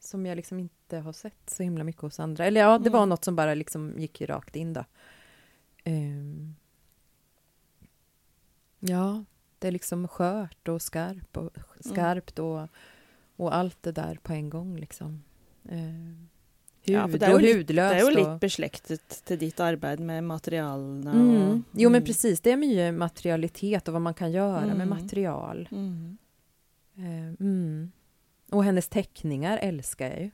som 0.07 0.25
jag 0.25 0.35
liksom 0.35 0.59
inte 0.59 0.97
har 0.97 1.13
sett 1.13 1.49
så 1.49 1.63
himla 1.63 1.83
mycket 1.83 2.01
hos 2.01 2.19
andra. 2.19 2.45
Eller 2.45 2.61
ja, 2.61 2.77
det 2.77 2.89
var 2.89 2.99
mm. 2.99 3.09
något 3.09 3.25
som 3.25 3.35
bara 3.35 3.53
liksom 3.53 3.93
gick 3.97 4.21
rakt 4.21 4.55
in 4.55 4.73
då. 4.73 4.83
Um, 5.85 6.55
Ja, 8.79 9.23
det 9.59 9.67
är 9.67 9.71
liksom 9.71 10.07
skört 10.07 10.67
och 10.67 10.81
skarp 10.81 11.37
och 11.37 11.51
skarpt 11.79 12.39
mm. 12.39 12.51
och, 12.51 12.69
och 13.35 13.55
allt 13.55 13.83
det 13.83 13.91
där 13.91 14.19
på 14.23 14.33
en 14.33 14.49
gång 14.49 14.77
liksom. 14.77 15.23
Eh, 15.69 15.77
hud 16.83 16.95
ja, 16.95 17.07
det 17.07 17.33
och 17.33 17.41
hudlöst. 17.41 17.93
Det 17.93 17.99
är 17.99 18.09
ju 18.09 18.15
lite 18.15 18.37
besläktat 18.41 19.09
till 19.25 19.39
ditt 19.39 19.59
arbete 19.59 20.03
med 20.03 20.23
materialen. 20.23 21.07
Mm. 21.07 21.49
Och, 21.49 21.57
jo, 21.71 21.89
men 21.89 21.95
mm. 21.95 22.05
precis. 22.05 22.41
Det 22.41 22.51
är 22.51 22.57
mycket 22.57 22.93
materialitet 22.93 23.87
och 23.87 23.93
vad 23.93 24.01
man 24.01 24.13
kan 24.13 24.31
göra 24.31 24.65
med 24.65 24.73
mm. 24.73 24.89
material. 24.89 25.69
Mm. 25.71 26.17
Och 28.51 28.63
hennes 28.63 28.87
teckningar 28.87 29.57
älskar 29.57 30.09
jag 30.09 30.19
ju. 30.19 30.31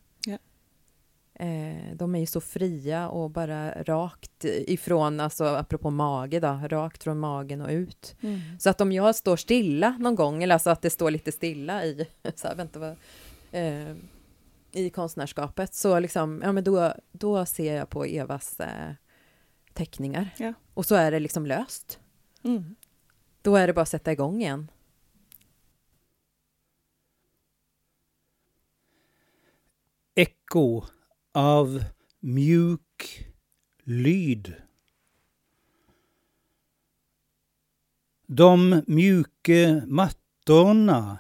Eh, 1.35 1.95
de 1.95 2.15
är 2.15 2.19
ju 2.19 2.25
så 2.25 2.41
fria 2.41 3.09
och 3.09 3.29
bara 3.29 3.83
rakt 3.83 4.45
ifrån, 4.45 5.19
alltså 5.19 5.45
apropå 5.45 5.89
mage 5.89 6.39
då, 6.39 6.59
rakt 6.69 7.03
från 7.03 7.19
magen 7.19 7.61
och 7.61 7.69
ut. 7.69 8.15
Mm. 8.21 8.39
Så 8.59 8.69
att 8.69 8.81
om 8.81 8.91
jag 8.91 9.15
står 9.15 9.37
stilla 9.37 9.97
någon 9.99 10.15
gång, 10.15 10.43
eller 10.43 10.53
alltså 10.53 10.69
att 10.69 10.81
det 10.81 10.89
står 10.89 11.11
lite 11.11 11.31
stilla 11.31 11.85
i, 11.85 12.07
så 12.35 12.47
här, 12.47 12.55
vänta 12.55 12.79
vad, 12.79 12.95
eh, 13.51 13.95
i 14.71 14.89
konstnärskapet, 14.89 15.73
så 15.73 15.99
liksom, 15.99 16.41
ja 16.43 16.51
men 16.51 16.63
då, 16.63 16.93
då 17.11 17.45
ser 17.45 17.75
jag 17.75 17.89
på 17.89 18.05
Evas 18.05 18.59
eh, 18.59 18.93
teckningar. 19.73 20.29
Ja. 20.37 20.53
Och 20.73 20.85
så 20.85 20.95
är 20.95 21.11
det 21.11 21.19
liksom 21.19 21.45
löst. 21.45 21.99
Mm. 22.43 22.75
Då 23.41 23.55
är 23.55 23.67
det 23.67 23.73
bara 23.73 23.81
att 23.81 23.89
sätta 23.89 24.11
igång 24.11 24.41
igen. 24.41 24.71
Eko 30.15 30.85
av 31.33 31.83
mjuk 32.19 33.05
lyd. 33.83 34.53
De 38.25 38.49
mjuke 38.85 39.81
mattorna. 39.87 41.17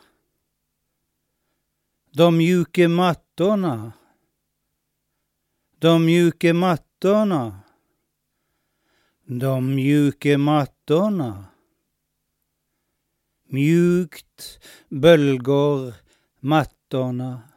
De 2.13 2.31
mjuke 2.31 2.87
mattorna. 2.87 3.93
De 5.79 5.99
mjuke 5.99 6.53
mattorna. 6.53 7.59
De 9.25 9.61
mjuke 9.61 10.37
mattorna. 10.37 11.45
Mjukt 13.49 14.59
bölgar 14.89 15.95
mattorna. 16.39 17.52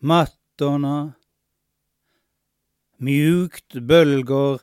Mattorna. 0.00 1.12
Mjukt 2.98 3.74
bölgar 3.74 4.60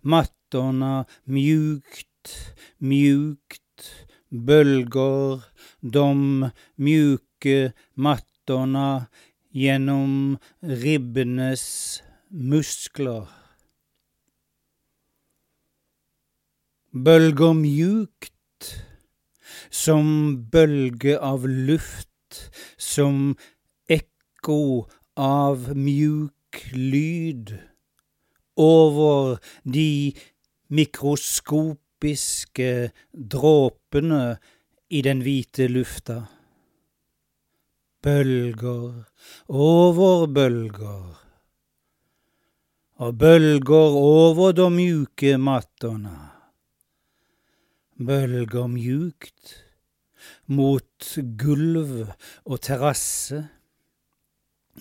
mattorna, 0.00 1.06
mjukt, 1.24 2.56
mjukt 2.78 4.06
bölgar 4.28 5.44
de 5.80 6.50
mjuke 6.74 7.72
mattorna 7.94 9.06
genom 9.50 10.38
ribbenes 10.60 12.02
muskler. 12.28 13.28
Bölgar 16.90 17.52
mjukt 17.52 18.34
som 19.70 20.36
bölge 20.50 21.18
av 21.18 21.48
luft, 21.48 22.50
som 22.76 23.36
ekko 24.44 24.84
av 25.16 25.72
mjuk 25.74 26.68
lyd 26.76 27.56
over 28.60 29.40
de 29.64 30.12
mikroskopiske 30.68 32.92
dråpene 33.12 34.36
i 34.90 35.02
den 35.02 35.22
hvite 35.24 35.68
lufta. 35.68 36.28
Bølger 38.04 39.04
over 39.48 40.26
bølger, 40.28 41.16
og 43.00 43.16
bølger 43.16 43.96
over 43.96 44.52
de 44.52 44.68
mjuke 44.70 45.38
mattorna. 45.40 46.36
Bølger 47.96 48.68
mjukt 48.68 49.64
mot 50.52 51.16
gulv 51.40 52.12
og 52.44 52.60
terrasse, 52.60 53.48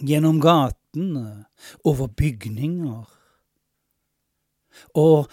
gjennom 0.01 0.39
gatorna, 0.41 0.79
gatene, 0.93 1.45
over 1.83 2.07
bygninger. 2.07 3.05
Og 4.95 5.29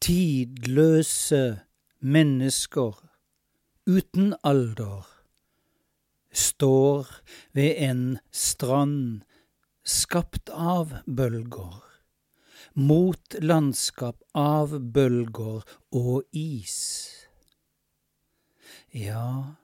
tidløse 0.00 1.60
mennesker 2.00 2.94
uten 3.86 4.34
alder 4.42 5.06
står 6.32 7.06
ved 7.52 7.74
en 7.78 8.18
strand 8.32 9.22
skapt 9.84 10.50
av 10.50 10.94
bølger, 11.06 11.82
mot 12.74 13.34
landskap 13.40 14.22
av 14.34 14.80
bølger 14.80 15.62
og 15.92 16.24
is. 16.32 17.10
Ja, 18.90 19.54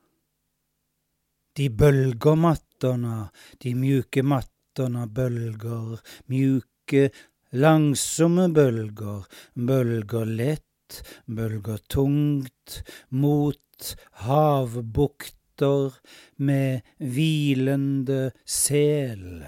de 1.57 1.69
bølger 1.69 2.37
mattorna, 2.81 3.31
de 3.59 3.75
mjuke 3.75 4.23
mattorna 4.23 5.07
bölgar 5.07 6.01
mjuke, 6.27 7.11
langsomme 7.53 8.49
bølger, 8.49 9.27
bølger 9.55 10.25
lett, 10.25 11.03
bølger 11.27 11.79
tungt, 11.89 12.83
mot 13.11 13.97
havbukter 14.25 15.93
med 16.37 16.81
hvilende 16.99 18.33
sel. 18.45 19.45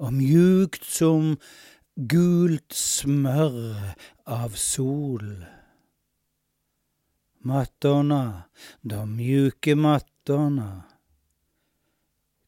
Og 0.00 0.12
mjukt 0.12 0.84
som 0.84 1.38
gult 1.96 2.72
smør 2.72 3.96
av 4.26 4.52
sol. 4.56 5.44
Mattorna, 7.40 8.44
de 8.82 9.04
mjuke 9.08 9.74
mattorna 9.76 10.89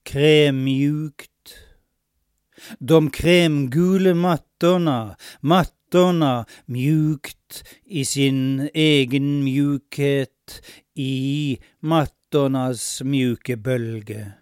krämjukt. 0.03 1.31
De 2.79 3.11
krämgula 3.11 4.15
mattorna, 4.15 5.17
mattorna 5.41 6.47
mjukt 6.67 7.65
i 7.85 8.05
sin 8.05 8.71
egen 8.75 9.45
mjukhet 9.45 10.63
i 10.95 11.59
mattornas 11.81 13.03
mjuka 13.03 13.57
bölge. 13.57 14.33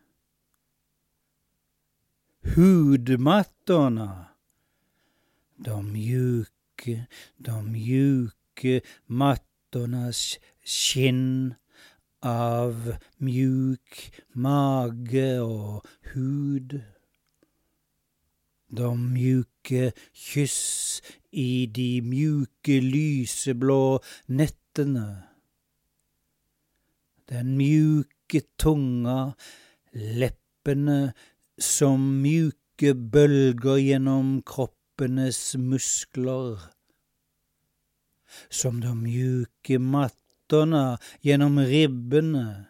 Hudmattorna, 2.55 4.27
de 5.57 5.83
mjuka 5.93 7.07
de 7.37 7.73
mjuka 7.73 8.81
mattornas 9.07 10.39
skinn 10.65 11.55
av 12.21 12.97
mjuk 13.17 14.13
mage 14.33 15.41
och 15.41 15.87
hud. 16.01 16.81
De 18.69 19.13
mjuke 19.13 19.93
kyss 20.13 21.03
i 21.31 21.67
de 21.67 22.03
mjuke 22.03 22.81
lyseblå 22.81 24.01
nätterna. 24.27 25.23
Den 27.25 27.57
mjuke 27.57 28.41
tunga, 28.57 29.35
läpparna 29.93 31.13
som 31.59 32.23
mjuke 32.23 32.95
bölger 32.95 33.77
genom 33.77 34.43
kroppenes 34.43 35.57
muskler 35.57 36.59
som 38.49 38.81
de 38.81 39.03
mjuke 39.03 39.79
mattorna 40.51 40.99
genom 41.21 41.59
ribborna, 41.59 42.65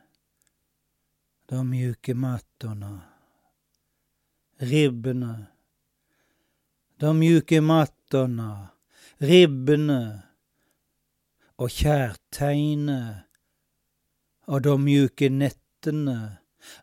De 1.49 1.71
mjuka 1.71 2.15
mattorna. 2.15 3.01
ribborna, 4.59 5.47
De 6.99 7.19
mjuka 7.19 7.61
mattorna. 7.63 8.69
ribborna. 9.19 10.23
Och 11.57 11.71
kjærtegnet 11.71 13.25
och 14.47 14.63
de 14.63 14.85
mjuka 14.85 15.29
nätterna. 15.31 16.37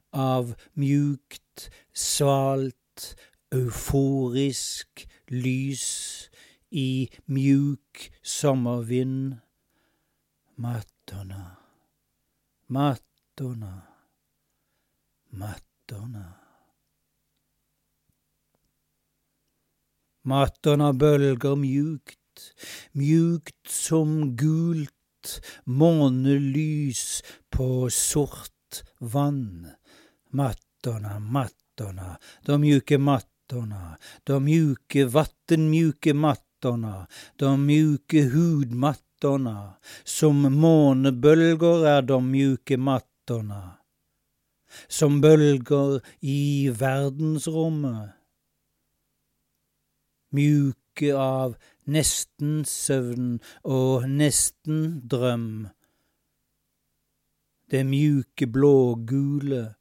Av 0.10 0.56
mjukt, 0.74 1.70
svalt, 1.94 3.16
euforisk 3.52 5.10
lys 5.28 6.30
i 6.70 7.10
mjuk 7.26 8.12
sommarvind. 8.22 9.47
Mattorna, 10.60 11.56
mattorna, 12.68 13.82
mattorna. 15.30 16.34
Mattorna 20.22 20.94
bölgar 20.94 21.56
mjukt, 21.56 22.56
mjukt 22.92 23.68
som 23.68 24.36
gult 24.36 25.42
månelys 25.64 27.24
på 27.50 27.90
sort 27.90 28.84
vann. 29.00 29.68
Mattorna, 30.30 31.20
mattorna, 31.20 32.18
de 32.46 32.62
mjuka 32.62 32.98
mattorna, 32.98 33.98
de 34.24 34.40
mjuka 34.40 35.06
vattenmjuka 35.06 36.14
mattorna 36.14 36.48
de 37.36 37.58
mjuka 37.58 38.18
hudmattorna, 38.18 39.07
som 40.04 40.42
månbölgor 40.42 41.88
är 41.88 42.02
de 42.02 42.32
mjuke 42.32 42.78
mattorna, 42.78 43.78
som 44.88 45.22
bölgor 45.22 46.02
i 46.20 46.70
verdensrommet, 46.70 48.10
mjuke 50.30 51.16
av 51.16 51.56
nästan 51.84 52.66
sömn 52.66 53.40
och 53.62 54.10
nästan 54.10 55.08
dröm. 55.08 55.68
Det 57.70 57.84
mjuke 57.84 58.48
blågula, 58.48 59.74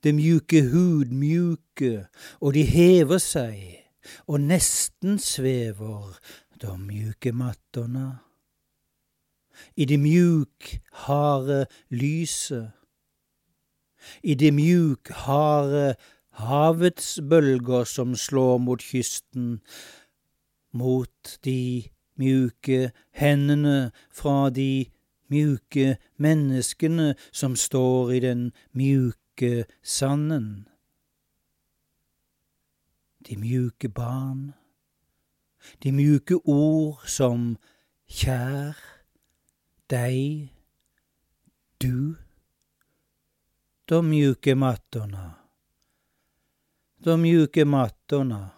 det 0.00 0.12
mjuke 0.12 0.60
hudmjuke, 0.60 2.08
och 2.14 2.52
de 2.52 2.62
häver 2.62 3.18
sig, 3.18 3.86
och 4.16 4.40
nästan 4.40 5.18
svävar 5.18 6.16
de 6.54 6.86
mjuke 6.86 7.32
mattorna. 7.32 8.18
I 9.76 9.84
det 9.84 10.00
mjuk, 10.00 10.78
harde 10.92 11.66
lyset. 11.90 12.72
I 14.22 14.34
det 14.34 14.54
mjuk, 14.54 15.10
harde 15.10 15.94
havets 16.32 17.20
bølger 17.30 17.84
som 17.84 18.14
slår 18.16 18.58
mot 18.58 18.82
kysten, 18.82 19.60
mot 20.72 21.38
de 21.44 21.88
mjuke 22.16 22.90
hendene 23.10 23.92
fra 24.10 24.50
de 24.50 24.86
mjuke 25.32 25.96
menneskene 26.16 27.14
som 27.32 27.56
står 27.56 28.12
i 28.16 28.20
den 28.20 28.52
mjuke 28.72 29.64
sanden. 29.82 30.68
De 33.28 33.36
mjuke 33.36 33.88
barn, 33.88 34.52
de 35.82 35.92
mjuke 35.92 36.40
ord 36.44 37.04
som 37.06 37.56
kjær, 38.10 38.76
dig, 39.92 40.54
du, 41.78 42.14
de 43.84 44.02
mjuka 44.02 44.56
mattorna, 44.56 45.34
de 47.04 47.16
mjuka 47.16 47.64
mattorna, 47.64 48.50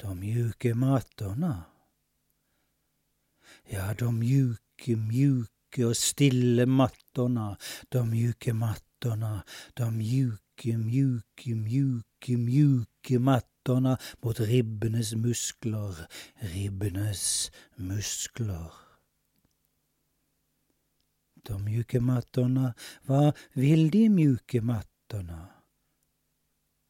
de 0.00 0.14
mjuka 0.14 0.74
mattorna. 0.74 1.64
Ja, 3.70 3.94
de 3.94 4.12
mjuka, 4.12 4.96
mjuka 4.96 5.86
och 5.86 5.96
stilla 5.96 6.66
mattorna, 6.66 7.56
de 7.88 8.04
mjuka 8.04 8.54
mattorna, 8.54 9.42
de 9.74 9.90
mjuka, 9.90 10.78
mjuka, 10.78 11.50
mjuka, 11.66 12.32
mjuka 12.32 13.18
mattorna 13.18 13.98
mot 14.22 14.40
ribbenes 14.40 15.14
muskler, 15.14 15.94
ribbenes 16.54 17.52
muskler. 17.76 18.83
De 21.44 21.58
mjuke 21.64 22.00
mattorna, 22.00 22.74
vad 23.04 23.36
vill 23.52 23.90
de 23.90 24.08
mjuke 24.08 24.60
mattorna? 24.60 25.40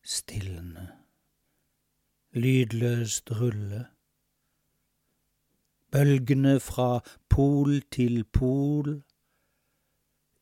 Stilne, 0.04 0.86
lydløst 2.32 3.30
rulle. 3.30 3.86
Bølgene 5.90 6.60
fra 6.60 7.00
pol 7.28 7.82
till 7.90 8.24
pol, 8.24 9.02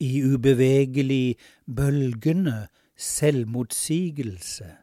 i 0.02 0.22
ubevegelig 0.26 1.36
bølgende 1.66 2.68
selvmotsigelse 2.96 4.82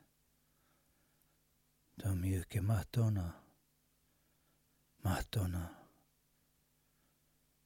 de 2.04 2.16
mjuka 2.16 2.62
mattorna. 2.62 3.32
Mattorna. 5.02 5.70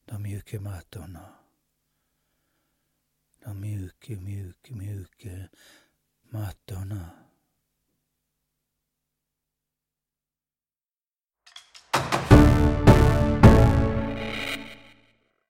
De 0.05 0.20
mjuka 0.20 0.59
mattorna. 0.59 1.43
De 3.46 3.54
mjuka, 3.54 4.14
mjuka, 4.22 4.72
mjuka 4.72 5.50
mattorna. 6.32 7.12